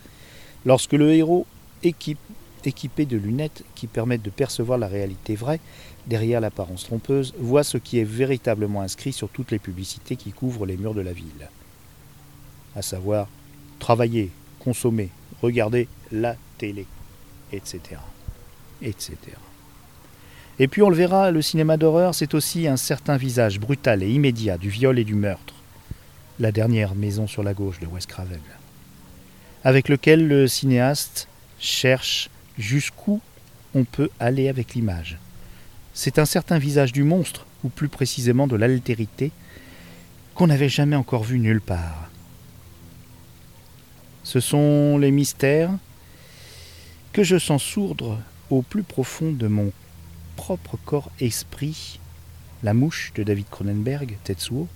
[0.66, 1.46] lorsque le héros
[1.84, 5.60] équipé de lunettes qui permettent de percevoir la réalité vraie
[6.08, 10.66] derrière l'apparence trompeuse, voit ce qui est véritablement inscrit sur toutes les publicités qui couvrent
[10.66, 11.48] les murs de la ville.
[12.76, 13.28] À savoir,
[13.78, 14.30] travailler,
[14.60, 15.10] consommer,
[15.42, 16.86] regarder la télé,
[17.52, 17.80] etc.
[18.80, 19.16] etc.
[20.58, 24.10] Et puis on le verra, le cinéma d'horreur, c'est aussi un certain visage brutal et
[24.10, 25.54] immédiat du viol et du meurtre.
[26.38, 28.40] La dernière maison sur la gauche de Wes Craven.
[29.64, 33.20] Avec lequel le cinéaste cherche jusqu'où
[33.74, 35.18] on peut aller avec l'image.
[35.94, 39.30] C'est un certain visage du monstre, ou plus précisément de l'altérité,
[40.34, 42.10] qu'on n'avait jamais encore vu nulle part.
[44.24, 45.70] Ce sont les mystères
[47.12, 48.18] que je sens sourdre
[48.50, 49.72] au plus profond de mon
[50.36, 51.98] propre corps-esprit.
[52.62, 54.68] La mouche de David Cronenberg, Tetsuo,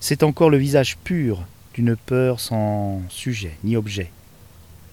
[0.00, 4.10] c'est encore le visage pur d'une peur sans sujet ni objet,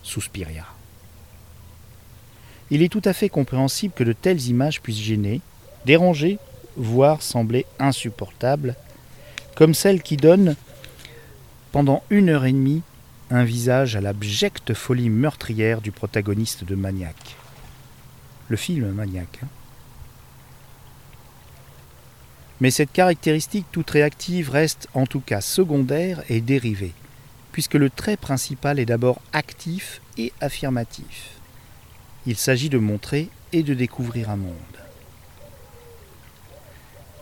[0.03, 0.65] Suspiria.
[2.69, 5.41] Il est tout à fait compréhensible que de telles images puissent gêner,
[5.85, 6.39] déranger,
[6.75, 8.75] voire sembler insupportables,
[9.55, 10.55] comme celle qui donne,
[11.71, 12.81] pendant une heure et demie,
[13.33, 17.35] un visage à l'abjecte folie meurtrière du protagoniste de Maniac.
[18.47, 19.39] Le film Maniac.
[19.43, 19.47] Hein.
[22.61, 26.93] Mais cette caractéristique toute réactive reste en tout cas secondaire et dérivée,
[27.51, 31.31] puisque le trait principal est d'abord actif et affirmatif.
[32.27, 34.53] Il s'agit de montrer et de découvrir un monde.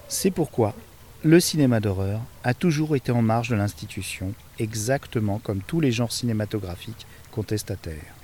[0.09, 0.75] C'est pourquoi
[1.23, 6.11] le cinéma d'horreur a toujours été en marge de l'institution, exactement comme tous les genres
[6.11, 8.15] cinématographiques contestataires.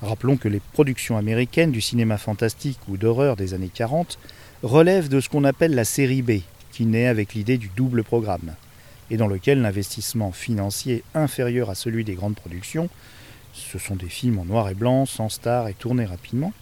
[0.00, 4.18] Rappelons que les productions américaines du cinéma fantastique ou d'horreur des années 40
[4.62, 6.40] relèvent de ce qu'on appelle la série B,
[6.72, 8.54] qui naît avec l'idée du double programme,
[9.10, 12.88] et dans lequel l'investissement financier inférieur à celui des grandes productions
[13.52, 16.52] ce sont des films en noir et blanc, sans star et tournés rapidement,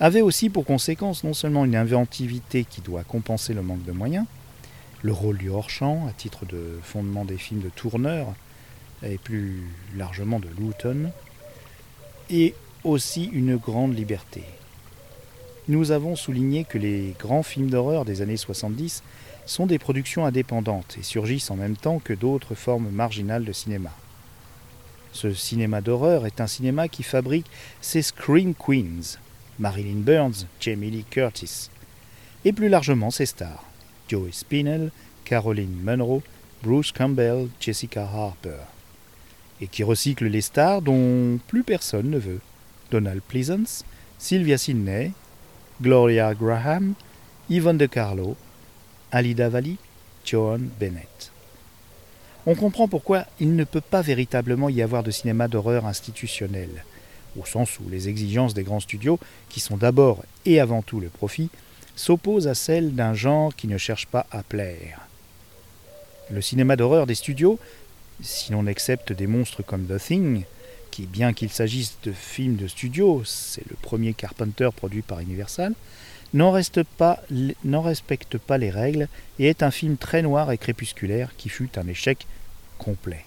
[0.00, 4.26] avait aussi pour conséquence non seulement une inventivité qui doit compenser le manque de moyens,
[5.04, 8.34] le rôle du hors-champ à titre de fondement des films de tourneur
[9.02, 9.62] et plus
[9.94, 11.12] largement de Luton,
[12.30, 14.42] et aussi une grande liberté.
[15.68, 19.02] Nous avons souligné que les grands films d'horreur des années 70
[19.44, 23.92] sont des productions indépendantes et surgissent en même temps que d'autres formes marginales de cinéma.
[25.12, 27.50] Ce cinéma d'horreur est un cinéma qui fabrique
[27.82, 29.18] ses Scream Queens,
[29.58, 31.68] Marilyn Burns, Jamie Lee Curtis,
[32.46, 33.64] et plus largement ses stars,
[34.14, 34.92] Joey Spinell,
[35.24, 36.22] Caroline Munro,
[36.62, 38.62] Bruce Campbell, Jessica Harper,
[39.60, 42.38] et qui recycle les stars dont plus personne ne veut,
[42.92, 43.84] Donald Pleasance,
[44.20, 45.10] Sylvia Sidney,
[45.82, 46.94] Gloria Graham,
[47.50, 48.36] Yvonne De Carlo,
[49.10, 49.78] Alida Valli,
[50.24, 51.32] Joan Bennett.
[52.46, 56.84] On comprend pourquoi il ne peut pas véritablement y avoir de cinéma d'horreur institutionnel,
[57.36, 61.08] au sens où les exigences des grands studios, qui sont d'abord et avant tout le
[61.08, 61.50] profit,
[61.96, 65.00] s'opposent à celles d'un genre qui ne cherche pas à plaire.
[66.30, 67.58] Le cinéma d'horreur des studios,
[68.22, 70.44] si l'on accepte des monstres comme The Thing,
[70.90, 75.74] qui, bien qu'il s'agisse de films de studio, c'est le premier Carpenter produit par Universal,
[76.32, 81.78] n'en respecte pas les règles et est un film très noir et crépusculaire qui fut
[81.78, 82.26] un échec
[82.78, 83.24] complet.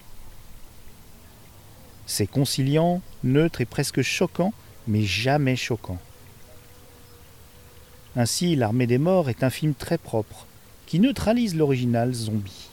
[2.06, 4.52] C'est conciliant, neutre et presque choquant,
[4.86, 5.98] mais jamais choquant.
[8.18, 10.48] Ainsi, L'Armée des Morts est un film très propre,
[10.86, 12.68] qui neutralise l'original zombie.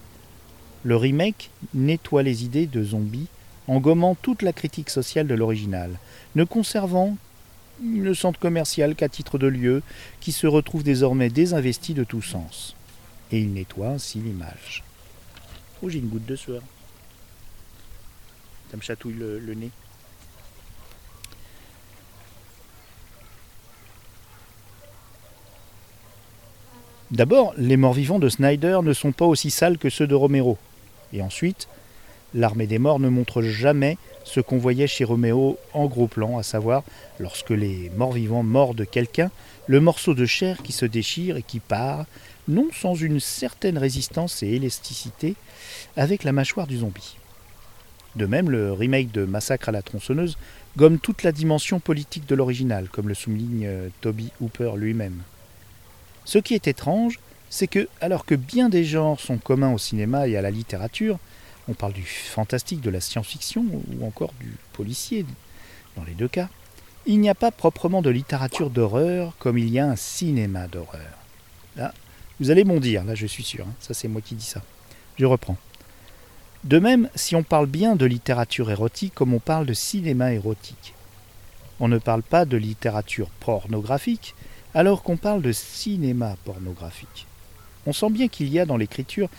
[0.83, 3.27] Le remake nettoie les idées de zombies
[3.67, 5.99] en gommant toute la critique sociale de l'original,
[6.33, 7.15] ne conservant
[7.79, 9.83] le centre commercial qu'à titre de lieu,
[10.19, 12.75] qui se retrouve désormais désinvesti de tout sens.
[13.31, 14.83] Et il nettoie ainsi l'image.
[15.83, 16.63] Oh, j'ai une goutte de sueur.
[18.71, 19.69] Ça me chatouille le, le nez.
[27.11, 30.57] D'abord, les morts vivants de Snyder ne sont pas aussi sales que ceux de Romero.
[31.13, 31.67] Et ensuite,
[32.33, 36.43] l'armée des morts ne montre jamais ce qu'on voyait chez Roméo en gros plan, à
[36.43, 36.83] savoir,
[37.19, 39.29] lorsque les morts vivants mordent quelqu'un,
[39.67, 42.05] le morceau de chair qui se déchire et qui part,
[42.47, 45.35] non sans une certaine résistance et élasticité,
[45.95, 47.17] avec la mâchoire du zombie.
[48.15, 50.37] De même, le remake de Massacre à la tronçonneuse
[50.75, 55.21] gomme toute la dimension politique de l'original, comme le souligne euh, Toby Hooper lui-même.
[56.25, 60.27] Ce qui est étrange, c'est que, alors que bien des genres sont communs au cinéma
[60.27, 61.19] et à la littérature,
[61.67, 65.25] on parle du fantastique, de la science-fiction ou encore du policier,
[65.95, 66.49] dans les deux cas.
[67.05, 71.17] Il n'y a pas proprement de littérature d'horreur comme il y a un cinéma d'horreur.
[71.75, 71.93] Là,
[72.39, 73.73] vous allez dire, là je suis sûr, hein.
[73.79, 74.61] ça c'est moi qui dis ça.
[75.17, 75.57] Je reprends.
[76.63, 80.95] De même, si on parle bien de littérature érotique comme on parle de cinéma érotique.
[81.79, 84.33] On ne parle pas de littérature pornographique
[84.75, 87.25] alors qu'on parle de cinéma pornographique.
[87.87, 89.29] On sent bien qu'il y a dans l'écriture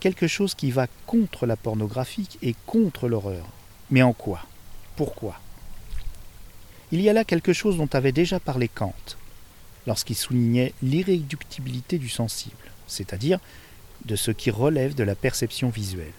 [0.00, 3.46] quelque chose qui va contre la pornographique et contre l'horreur.
[3.90, 4.44] Mais en quoi?
[4.96, 5.38] Pourquoi?
[6.90, 8.94] Il y a là quelque chose dont avait déjà parlé Kant,
[9.86, 13.38] lorsqu'il soulignait l'irréductibilité du sensible, c'est-à-dire
[14.06, 16.12] de ce qui relève de la perception visuelle.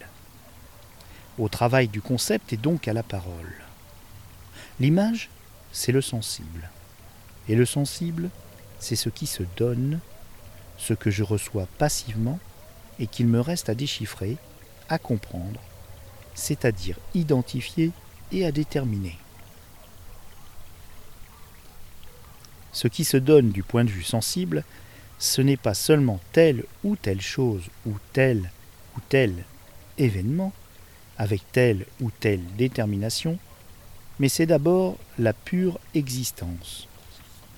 [1.37, 3.53] Au travail du concept et donc à la parole.
[4.79, 5.29] L'image,
[5.73, 6.69] c'est le sensible.
[7.49, 8.29] Et le sensible,
[8.81, 9.99] c'est ce qui se donne,
[10.77, 12.39] ce que je reçois passivement
[12.99, 14.35] et qu'il me reste à déchiffrer,
[14.89, 15.61] à comprendre,
[16.33, 17.91] c'est-à-dire identifier
[18.31, 19.17] et à déterminer.
[22.73, 24.63] Ce qui se donne du point de vue sensible,
[25.19, 28.49] ce n'est pas seulement telle ou telle chose ou tel
[28.97, 29.45] ou tel
[29.97, 30.53] événement,
[31.17, 33.37] avec telle ou telle détermination,
[34.19, 36.87] mais c'est d'abord la pure existence,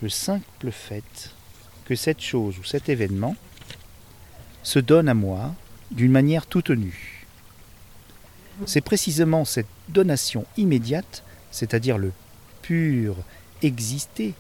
[0.03, 1.31] le simple fait
[1.85, 3.37] que cette chose ou cet événement
[4.61, 5.55] se donne à moi
[5.91, 7.25] d'une manière toute nue.
[8.65, 12.11] C'est précisément cette donation immédiate, c'est-à-dire le
[12.61, 13.15] pur
[13.61, 14.33] exister,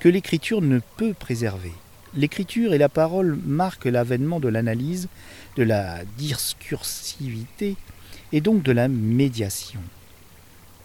[0.00, 1.72] que l'écriture ne peut préserver.
[2.14, 5.08] L'écriture et la parole marquent l'avènement de l'analyse,
[5.56, 7.76] de la discursivité
[8.32, 9.80] et donc de la médiation.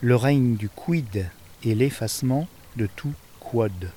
[0.02, 1.30] Le règne du quid
[1.64, 3.92] et l'effacement de tout quod.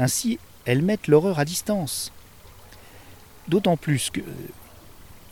[0.00, 2.10] Ainsi, elles mettent l'horreur à distance,
[3.48, 4.20] D'autant plus que,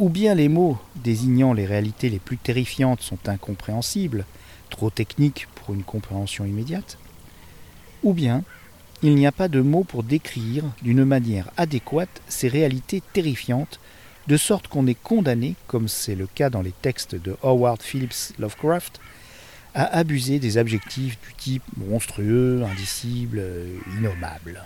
[0.01, 4.25] ou bien les mots désignant les réalités les plus terrifiantes sont incompréhensibles,
[4.71, 6.99] trop techniques pour une compréhension immédiate,
[8.03, 8.43] ou bien
[9.03, 13.79] il n'y a pas de mots pour décrire d'une manière adéquate ces réalités terrifiantes,
[14.27, 18.35] de sorte qu'on est condamné, comme c'est le cas dans les textes de Howard Phillips
[18.39, 19.01] Lovecraft,
[19.79, 23.41] à abuser des adjectifs du type monstrueux, indicible,
[23.97, 24.65] innommable.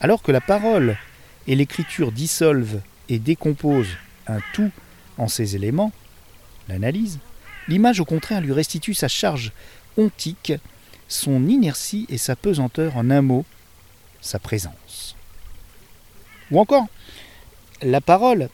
[0.00, 0.96] Alors que la parole
[1.46, 3.88] et l'écriture dissolve et décompose
[4.26, 4.70] un tout
[5.18, 5.92] en ses éléments,
[6.66, 7.18] l'analyse,
[7.68, 9.52] l'image au contraire lui restitue sa charge
[9.98, 10.54] ontique,
[11.08, 13.44] son inertie et sa pesanteur en un mot,
[14.22, 15.14] sa présence.
[16.50, 16.86] Ou encore,
[17.82, 18.48] la parole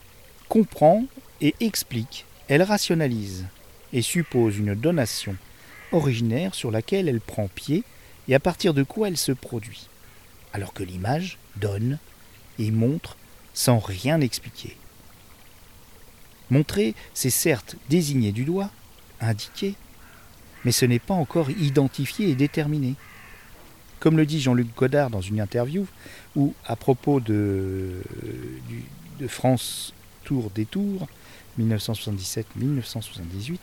[0.48, 1.04] comprend
[1.40, 3.46] et explique, elle rationalise
[3.92, 5.37] et suppose une donation
[5.93, 7.85] originaire sur laquelle elle prend pied
[8.29, 9.88] et à partir de quoi elle se produit,
[10.53, 11.99] alors que l'image donne
[12.59, 13.17] et montre
[13.55, 14.77] sans rien expliquer.
[16.51, 18.71] Montrer, c'est certes désigner du doigt,
[19.21, 19.75] indiquer,
[20.65, 22.95] mais ce n'est pas encore identifié et déterminé.
[24.01, 25.87] Comme le dit Jean-Luc Godard dans une interview,
[26.37, 28.03] où, à propos de,
[29.19, 31.09] de France Tour des Tours,
[31.59, 33.59] 1977-1978,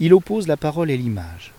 [0.00, 1.52] il oppose la parole et l'image.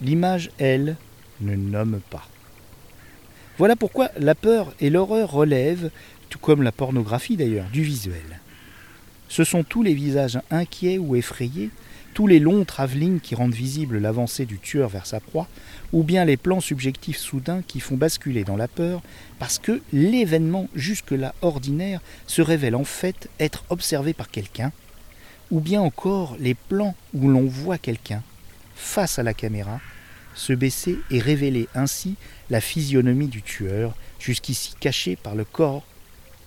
[0.00, 0.96] L'image, elle,
[1.40, 2.26] ne nomme pas.
[3.58, 5.90] Voilà pourquoi la peur et l'horreur relèvent,
[6.30, 8.40] tout comme la pornographie d'ailleurs, du visuel.
[9.28, 11.70] Ce sont tous les visages inquiets ou effrayés,
[12.14, 15.48] tous les longs travelling qui rendent visible l'avancée du tueur vers sa proie,
[15.92, 19.02] ou bien les plans subjectifs soudains qui font basculer dans la peur
[19.38, 24.72] parce que l'événement jusque-là ordinaire se révèle en fait être observé par quelqu'un,
[25.52, 28.22] ou bien encore les plans où l'on voit quelqu'un
[28.74, 29.80] face à la caméra
[30.34, 32.16] se baisser et révéler ainsi
[32.48, 35.84] la physionomie du tueur, jusqu'ici caché par le corps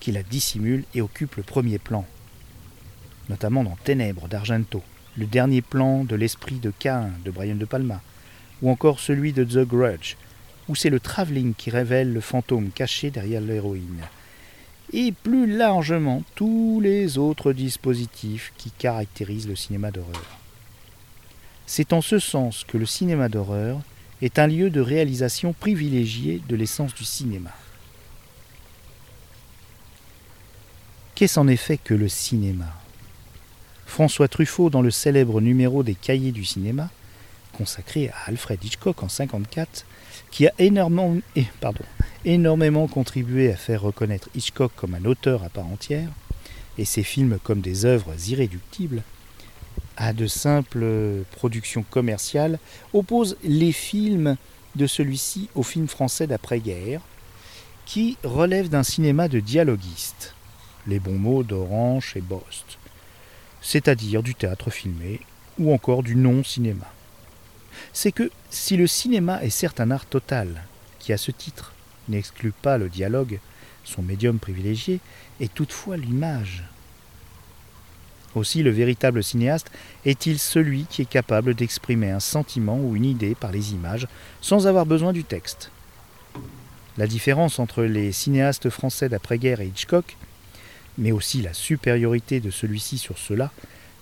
[0.00, 2.04] qui la dissimule et occupe le premier plan,
[3.28, 4.82] notamment dans Ténèbres d'Argento,
[5.16, 8.02] le dernier plan de l'esprit de Cain de Brian De Palma,
[8.60, 10.16] ou encore celui de The Grudge,
[10.68, 14.02] où c'est le travelling qui révèle le fantôme caché derrière l'héroïne,
[14.96, 20.38] et plus largement tous les autres dispositifs qui caractérisent le cinéma d'horreur.
[21.66, 23.80] C'est en ce sens que le cinéma d'horreur
[24.22, 27.50] est un lieu de réalisation privilégié de l'essence du cinéma.
[31.14, 32.72] Qu'est-ce en effet que le cinéma?
[33.84, 36.88] François Truffaut, dans le célèbre numéro des Cahiers du cinéma,
[37.52, 39.84] consacré à Alfred Hitchcock en 1954,
[40.30, 41.84] qui a énormément, eh, pardon,
[42.24, 46.08] énormément contribué à faire reconnaître Hitchcock comme un auteur à part entière,
[46.78, 49.02] et ses films comme des œuvres irréductibles,
[49.96, 52.58] à de simples productions commerciales,
[52.92, 54.36] oppose les films
[54.74, 57.00] de celui-ci aux films français d'après-guerre,
[57.86, 60.34] qui relèvent d'un cinéma de dialoguistes,
[60.86, 62.78] les bons mots d'Orange et Bost,
[63.62, 65.20] c'est-à-dire du théâtre filmé
[65.58, 66.86] ou encore du non-cinéma.
[67.98, 70.64] C'est que si le cinéma est certes un art total,
[70.98, 71.72] qui à ce titre
[72.10, 73.40] n'exclut pas le dialogue,
[73.84, 75.00] son médium privilégié,
[75.40, 76.62] est toutefois l'image,
[78.34, 79.70] aussi, le véritable cinéaste
[80.04, 84.08] est-il celui qui est capable d'exprimer un sentiment ou une idée par les images
[84.42, 85.70] sans avoir besoin du texte.
[86.98, 90.18] La différence entre les cinéastes français d'après-guerre et Hitchcock,
[90.98, 93.52] mais aussi la supériorité de celui-ci sur ceux-là,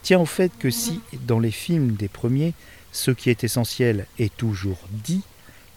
[0.03, 2.55] tient au fait que si, dans les films des premiers,
[2.95, 5.23] ce qui est essentiel est toujours dit,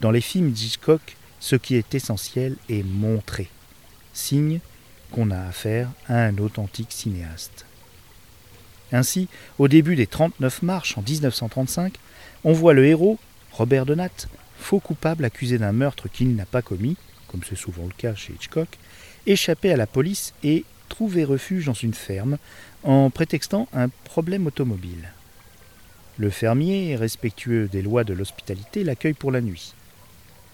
[0.02, 3.50] dans les films d'Hitchcock, ce qui est essentiel est montré,
[4.14, 4.60] signe
[5.12, 7.66] qu'on a affaire à un authentique cinéaste.
[8.92, 11.96] Ainsi, au début des 39 marches en 1935,
[12.44, 13.18] on voit le héros,
[13.52, 14.28] Robert Donat,
[14.60, 16.98] faux coupable accusé d'un meurtre qu'il n'a pas commis,
[17.28, 18.70] comme c'est souvent le cas chez Hitchcock,
[19.26, 22.38] échapper à la police et trouver refuge dans une ferme
[22.84, 25.12] en prétextant un problème automobile.
[26.18, 29.74] Le fermier, respectueux des lois de l'hospitalité, l'accueille pour la nuit.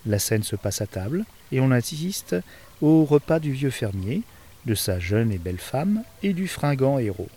[0.05, 2.35] La scène se passe à table et on assiste
[2.81, 4.23] au repas du vieux fermier,
[4.65, 7.29] de sa jeune et belle femme et du fringant héros.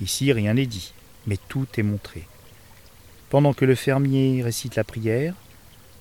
[0.00, 0.92] Ici, rien n'est dit,
[1.26, 2.26] mais tout est montré.
[3.28, 5.34] Pendant que le fermier récite la prière,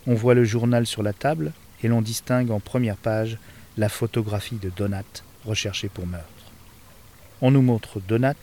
[0.07, 1.51] on voit le journal sur la table
[1.83, 3.37] et l'on distingue en première page
[3.77, 5.03] la photographie de Donat,
[5.45, 6.29] recherché pour meurtre.
[7.41, 8.35] On nous montre Donat,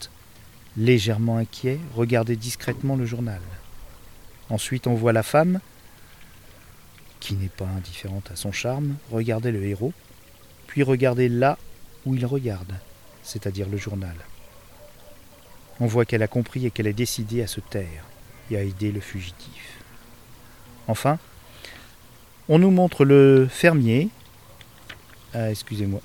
[0.77, 3.41] légèrement inquiet, regarder discrètement le journal.
[4.51, 5.61] Ensuite, on voit la femme,
[7.21, 9.93] qui n'est pas indifférente à son charme, regarder le héros,
[10.67, 11.59] puis regarder là
[12.05, 12.75] où il regarde,
[13.23, 14.15] c'est-à-dire le journal.
[15.81, 18.05] On voit qu'elle a compris et qu'elle est décidée à se taire
[18.51, 19.79] et à aider le fugitif.
[20.89, 21.19] Enfin,
[22.49, 24.09] on nous montre le fermier.
[25.33, 26.01] Ah, excusez-moi.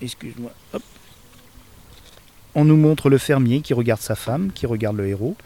[0.00, 0.52] Excuse-moi.
[0.72, 0.82] Hop.
[2.54, 5.36] On nous montre le fermier qui regarde sa femme, qui regarde le héros,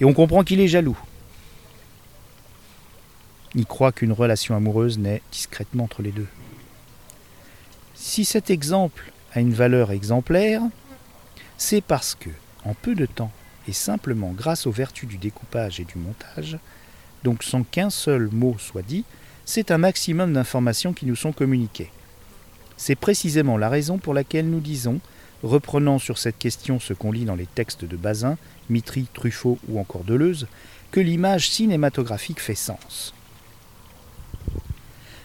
[0.00, 0.98] et on comprend qu'il est jaloux.
[3.54, 6.28] Il croit qu'une relation amoureuse naît discrètement entre les deux.
[7.94, 10.62] Si cet exemple a une valeur exemplaire,
[11.58, 12.30] c'est parce que
[12.64, 13.32] en peu de temps,
[13.68, 16.58] et simplement grâce aux vertus du découpage et du montage,
[17.22, 19.04] donc sans qu'un seul mot soit dit,
[19.44, 21.90] c'est un maximum d'informations qui nous sont communiquées.
[22.76, 25.00] C'est précisément la raison pour laquelle nous disons,
[25.42, 28.36] reprenant sur cette question ce qu'on lit dans les textes de Bazin,
[28.70, 30.46] Mitry, Truffaut ou encore Deleuze,
[30.90, 33.14] que l'image cinématographique fait sens.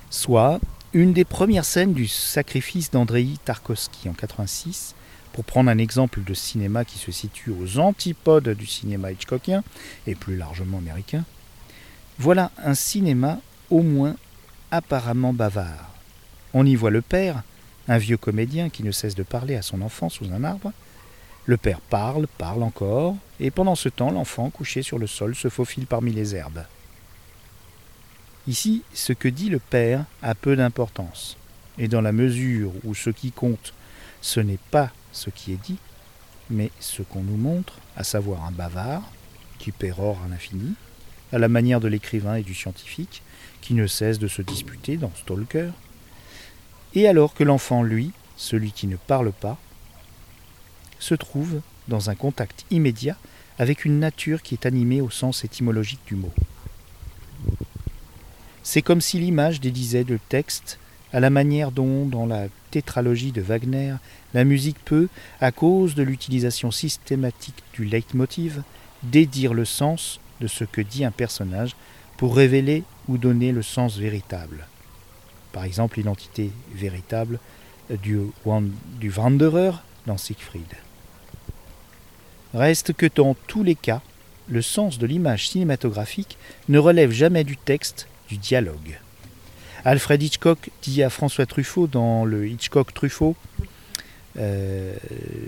[0.10, 0.60] Soit
[0.94, 4.96] une des premières scènes du sacrifice d'Andrei Tarkovsky en 86
[5.34, 9.64] pour prendre un exemple de cinéma qui se situe aux antipodes du cinéma hitchcockien,
[10.08, 11.26] et plus largement américain,
[12.18, 13.40] voilà un cinéma
[13.70, 14.16] au moins
[14.72, 15.92] apparemment bavard.
[16.56, 17.44] On y voit le père,
[17.88, 20.72] un vieux comédien qui ne cesse de parler à son enfant sous un arbre.
[21.46, 25.48] Le père parle, parle encore, et pendant ce temps, l'enfant, couché sur le sol, se
[25.50, 26.66] faufile parmi les herbes.
[28.48, 31.38] Ici, ce que dit le père a peu d'importance,
[31.78, 33.74] et dans la mesure où ce qui compte,
[34.22, 35.78] ce n'est pas ce qui est dit,
[36.50, 39.04] mais ce qu'on nous montre, à savoir un bavard,
[39.60, 40.76] qui pérore à l'infini,
[41.32, 43.22] à la manière de l'écrivain et du scientifique,
[43.62, 45.72] qui ne cesse de se disputer dans Stalker,
[46.94, 49.58] et alors que l'enfant, lui, celui qui ne parle pas,
[51.00, 53.18] se trouve dans un contact immédiat
[53.60, 56.34] avec une nature qui est animée au sens étymologique du mot.
[58.64, 60.80] C'est comme si l'image dédisait le texte
[61.14, 63.96] à la manière dont, dans la tétralogie de Wagner,
[64.34, 65.08] la musique peut,
[65.40, 68.64] à cause de l'utilisation systématique du leitmotiv,
[69.04, 71.76] dédire le sens de ce que dit un personnage
[72.18, 74.68] pour révéler ou donner le sens véritable.
[75.58, 77.40] Par exemple, l'identité véritable
[77.90, 79.72] du, Wanderer
[80.06, 80.72] dans Siegfried.
[82.54, 84.04] Reste que dans tous les cas,
[84.48, 86.38] le sens de l'image cinématographique
[86.70, 89.00] ne relève jamais du texte, du dialogue.
[89.84, 93.36] Alfred Hitchcock dit à François Truffaut dans le Hitchcock Truffaut,
[94.38, 94.94] euh,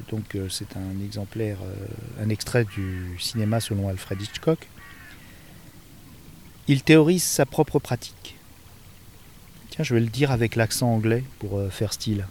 [0.10, 4.68] donc euh, c'est un exemplaire, euh, un extrait du cinéma selon Alfred Hitchcock,
[6.68, 8.39] il théorise sa propre pratique.
[9.70, 12.26] Tiens, je vais le dire avec l'accent anglais pour faire style.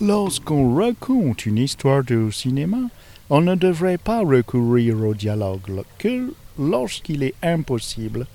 [0.00, 2.90] Lorsqu'on raconte une histoire de cinéma,
[3.30, 8.26] on ne devrait pas recourir au dialogue que lorsqu'il est impossible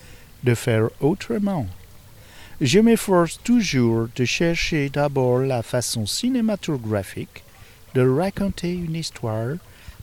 [0.43, 1.67] de faire autrement.
[2.61, 7.43] Je m'efforce toujours de chercher d'abord la façon cinématographique
[7.93, 9.55] de raconter une histoire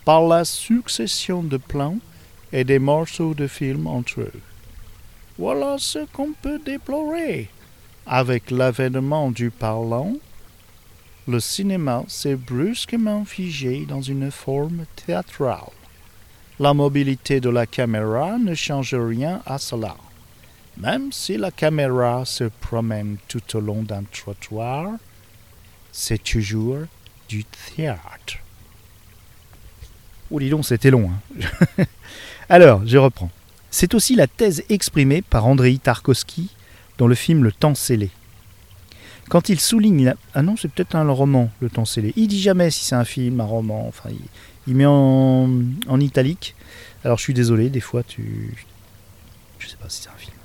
[0.05, 1.99] par la succession de plans
[2.53, 4.41] et des morceaux de film entre eux.
[5.39, 7.49] Voilà ce qu'on peut déplorer.
[8.07, 10.14] Avec l'avènement du parlant,
[11.28, 15.72] le cinéma s'est brusquement figé dans une forme théâtrale.
[16.59, 19.97] La mobilité de la caméra ne change rien à cela.
[20.78, 24.93] Même si la caméra se promène tout au long d'un trottoir,
[25.93, 26.78] c'est toujours
[27.28, 28.39] du théâtre.
[30.30, 31.11] Oh, dis donc, c'était long.
[31.11, 31.84] Hein.
[32.49, 33.30] Alors, je reprends.
[33.79, 36.49] C'est aussi la thèse exprimée par Andrei Tarkovsky
[36.97, 38.09] dans le film Le Temps scellé.
[39.29, 40.14] Quand il souligne.
[40.33, 42.14] Ah non, c'est peut-être un roman, Le Temps scellé.
[42.16, 43.87] Il dit jamais si c'est un film, un roman.
[43.87, 44.09] Enfin,
[44.66, 45.51] il, met en,
[45.89, 46.55] en, italique.
[47.05, 48.55] Alors je suis désolé, des fois tu.
[49.59, 50.39] Je sais pas si c'est un film.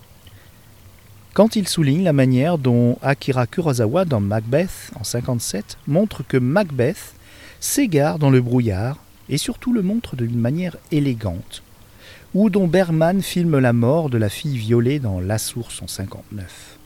[1.32, 7.14] Quand il souligne la manière dont Akira Kurosawa, dans Macbeth en 57, montre que Macbeth
[7.62, 8.98] s'égare dans le brouillard
[9.30, 11.64] et surtout le montre d'une manière élégante,
[12.34, 16.78] ou dont Berman filme la mort de la fille violée dans La Source en 59.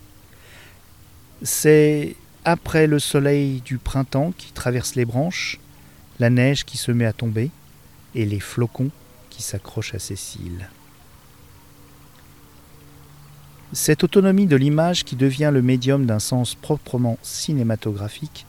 [1.44, 5.60] C'est après le soleil du printemps qui traverse les branches,
[6.20, 7.52] la neige qui se met à tomber
[8.16, 8.90] et les flocons
[9.30, 10.70] qui s'accrochent à ses cils.
[13.74, 18.46] Cette autonomie de l'image qui devient le médium d'un sens proprement cinématographique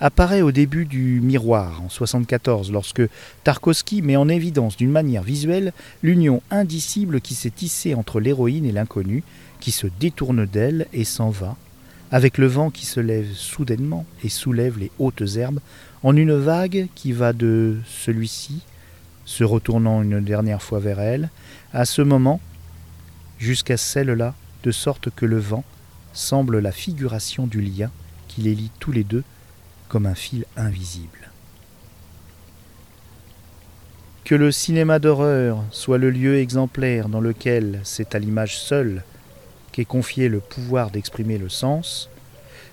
[0.00, 3.02] apparaît au début du Miroir en 1974 lorsque
[3.44, 5.72] Tarkovsky met en évidence d'une manière visuelle
[6.02, 9.22] l'union indicible qui s'est tissée entre l'héroïne et l'inconnu,
[9.60, 11.56] qui se détourne d'elle et s'en va,
[12.10, 15.60] avec le vent qui se lève soudainement et soulève les hautes herbes,
[16.02, 18.60] en une vague qui va de celui-ci,
[19.24, 21.30] se retournant une dernière fois vers elle,
[21.72, 22.40] à ce moment,
[23.38, 25.64] jusqu'à celle-là, de sorte que le vent
[26.12, 27.90] semble la figuration du lien
[28.28, 29.24] qui les lie tous les deux
[29.94, 31.30] comme un fil invisible.
[34.24, 39.04] Que le cinéma d'horreur soit le lieu exemplaire dans lequel c'est à l'image seule
[39.70, 42.10] qu'est confié le pouvoir d'exprimer le sens,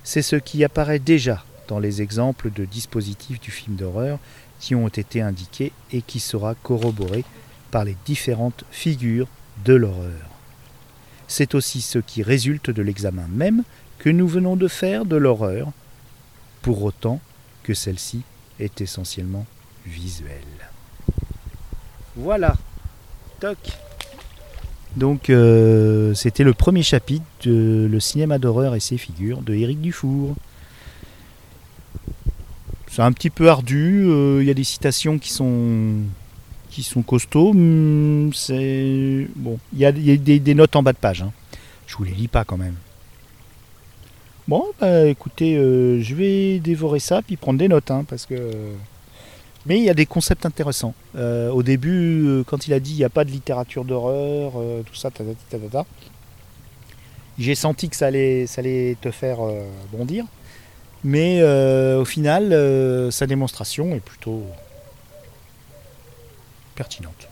[0.04, 4.18] c'est ce qui apparaît déjà dans les exemples de dispositifs du film d'horreur
[4.60, 7.24] qui ont été indiqués et qui sera corroboré
[7.70, 9.28] par les différentes figures
[9.64, 10.28] de l'horreur.
[11.28, 13.62] C'est aussi ce qui résulte de l'examen même
[14.00, 15.72] que nous venons de faire de l'horreur,
[16.62, 17.20] pour autant
[17.64, 18.22] que celle-ci
[18.60, 19.46] est essentiellement
[19.86, 20.42] visuelle.
[22.16, 22.56] Voilà.
[23.40, 23.58] Toc.
[24.96, 29.80] Donc euh, c'était le premier chapitre de Le cinéma d'horreur et ses figures de Éric
[29.82, 30.36] Dufour.
[32.88, 35.94] C'est un petit peu ardu, euh, il y a des citations qui sont
[36.70, 37.54] qui sont costauds.
[37.54, 41.22] Hmm, c'est bon, il y a, des, notes en bas de page.
[41.22, 41.32] Hein.
[41.88, 42.76] Je vous les lis pas quand même.
[44.48, 48.52] Bon, bah, écoutez, euh, je vais dévorer ça puis prendre des notes, hein, parce que
[49.68, 50.96] mais il y a des concepts intéressants.
[51.16, 54.54] Euh, au début, euh, quand il a dit il n'y a pas de littérature d'horreur,
[54.86, 55.10] tout ça,
[57.38, 59.38] j'ai senti que ça allait, ça allait te faire
[59.92, 60.26] bondir.
[61.04, 62.52] Mais au final,
[63.12, 64.44] sa démonstration est plutôt
[66.76, 67.28] pertinente.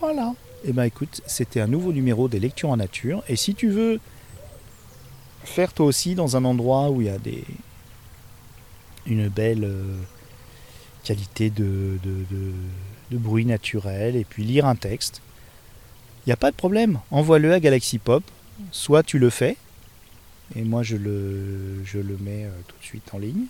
[0.00, 0.34] Voilà.
[0.64, 3.22] Et eh ben écoute, c'était un nouveau numéro des lectures en nature.
[3.28, 3.98] Et si tu veux
[5.44, 7.44] faire toi aussi dans un endroit où il y a des,
[9.06, 9.96] une belle euh,
[11.04, 12.24] qualité de, de,
[13.10, 15.20] de, bruit naturel et puis lire un texte.
[16.24, 18.22] Il n'y a pas de problème, envoie-le à Galaxy Pop,
[18.70, 19.56] soit tu le fais,
[20.54, 23.46] et moi je le, je le mets euh, tout de suite en ligne,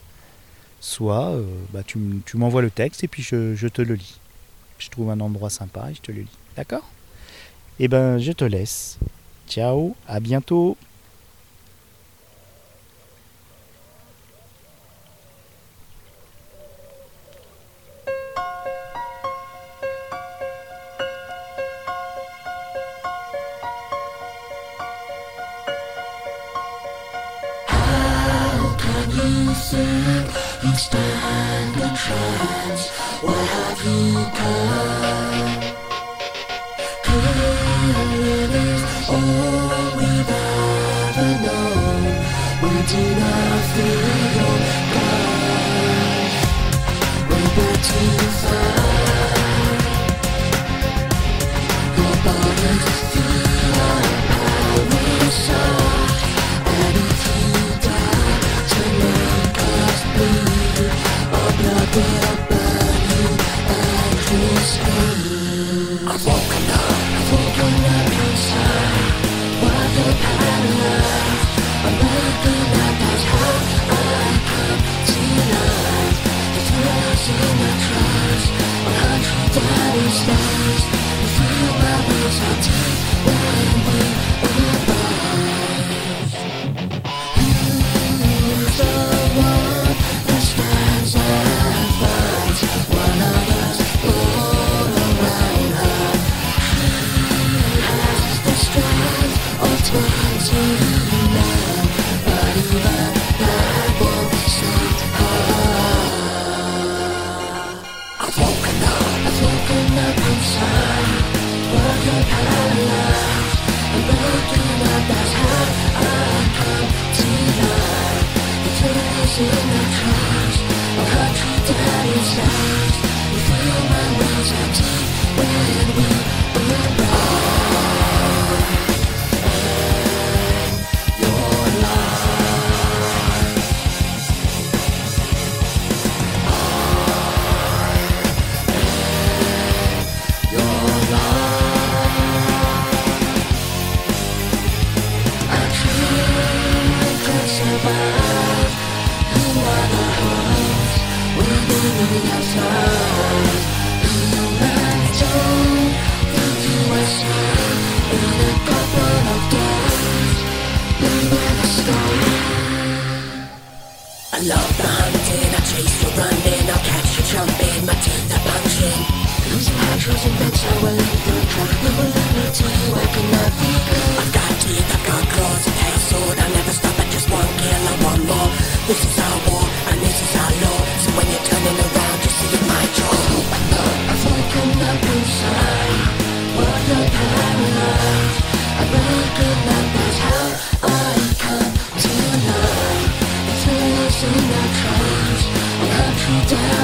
[0.80, 4.18] soit euh, bah, tu, tu m'envoies le texte et puis je, je, te le lis.
[4.78, 6.38] Je trouve un endroit sympa et je te le lis.
[6.56, 6.88] D'accord?
[7.80, 8.98] Eh ben je te laisse.
[9.48, 10.76] Ciao, à bientôt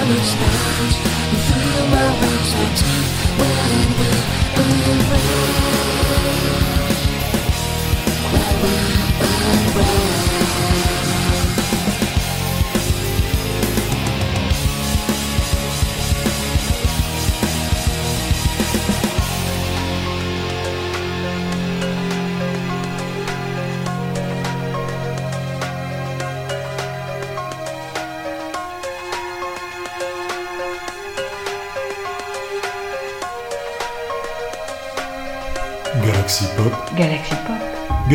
[0.06, 0.34] his
[1.48, 5.75] feel my words my teeth, wet and wet.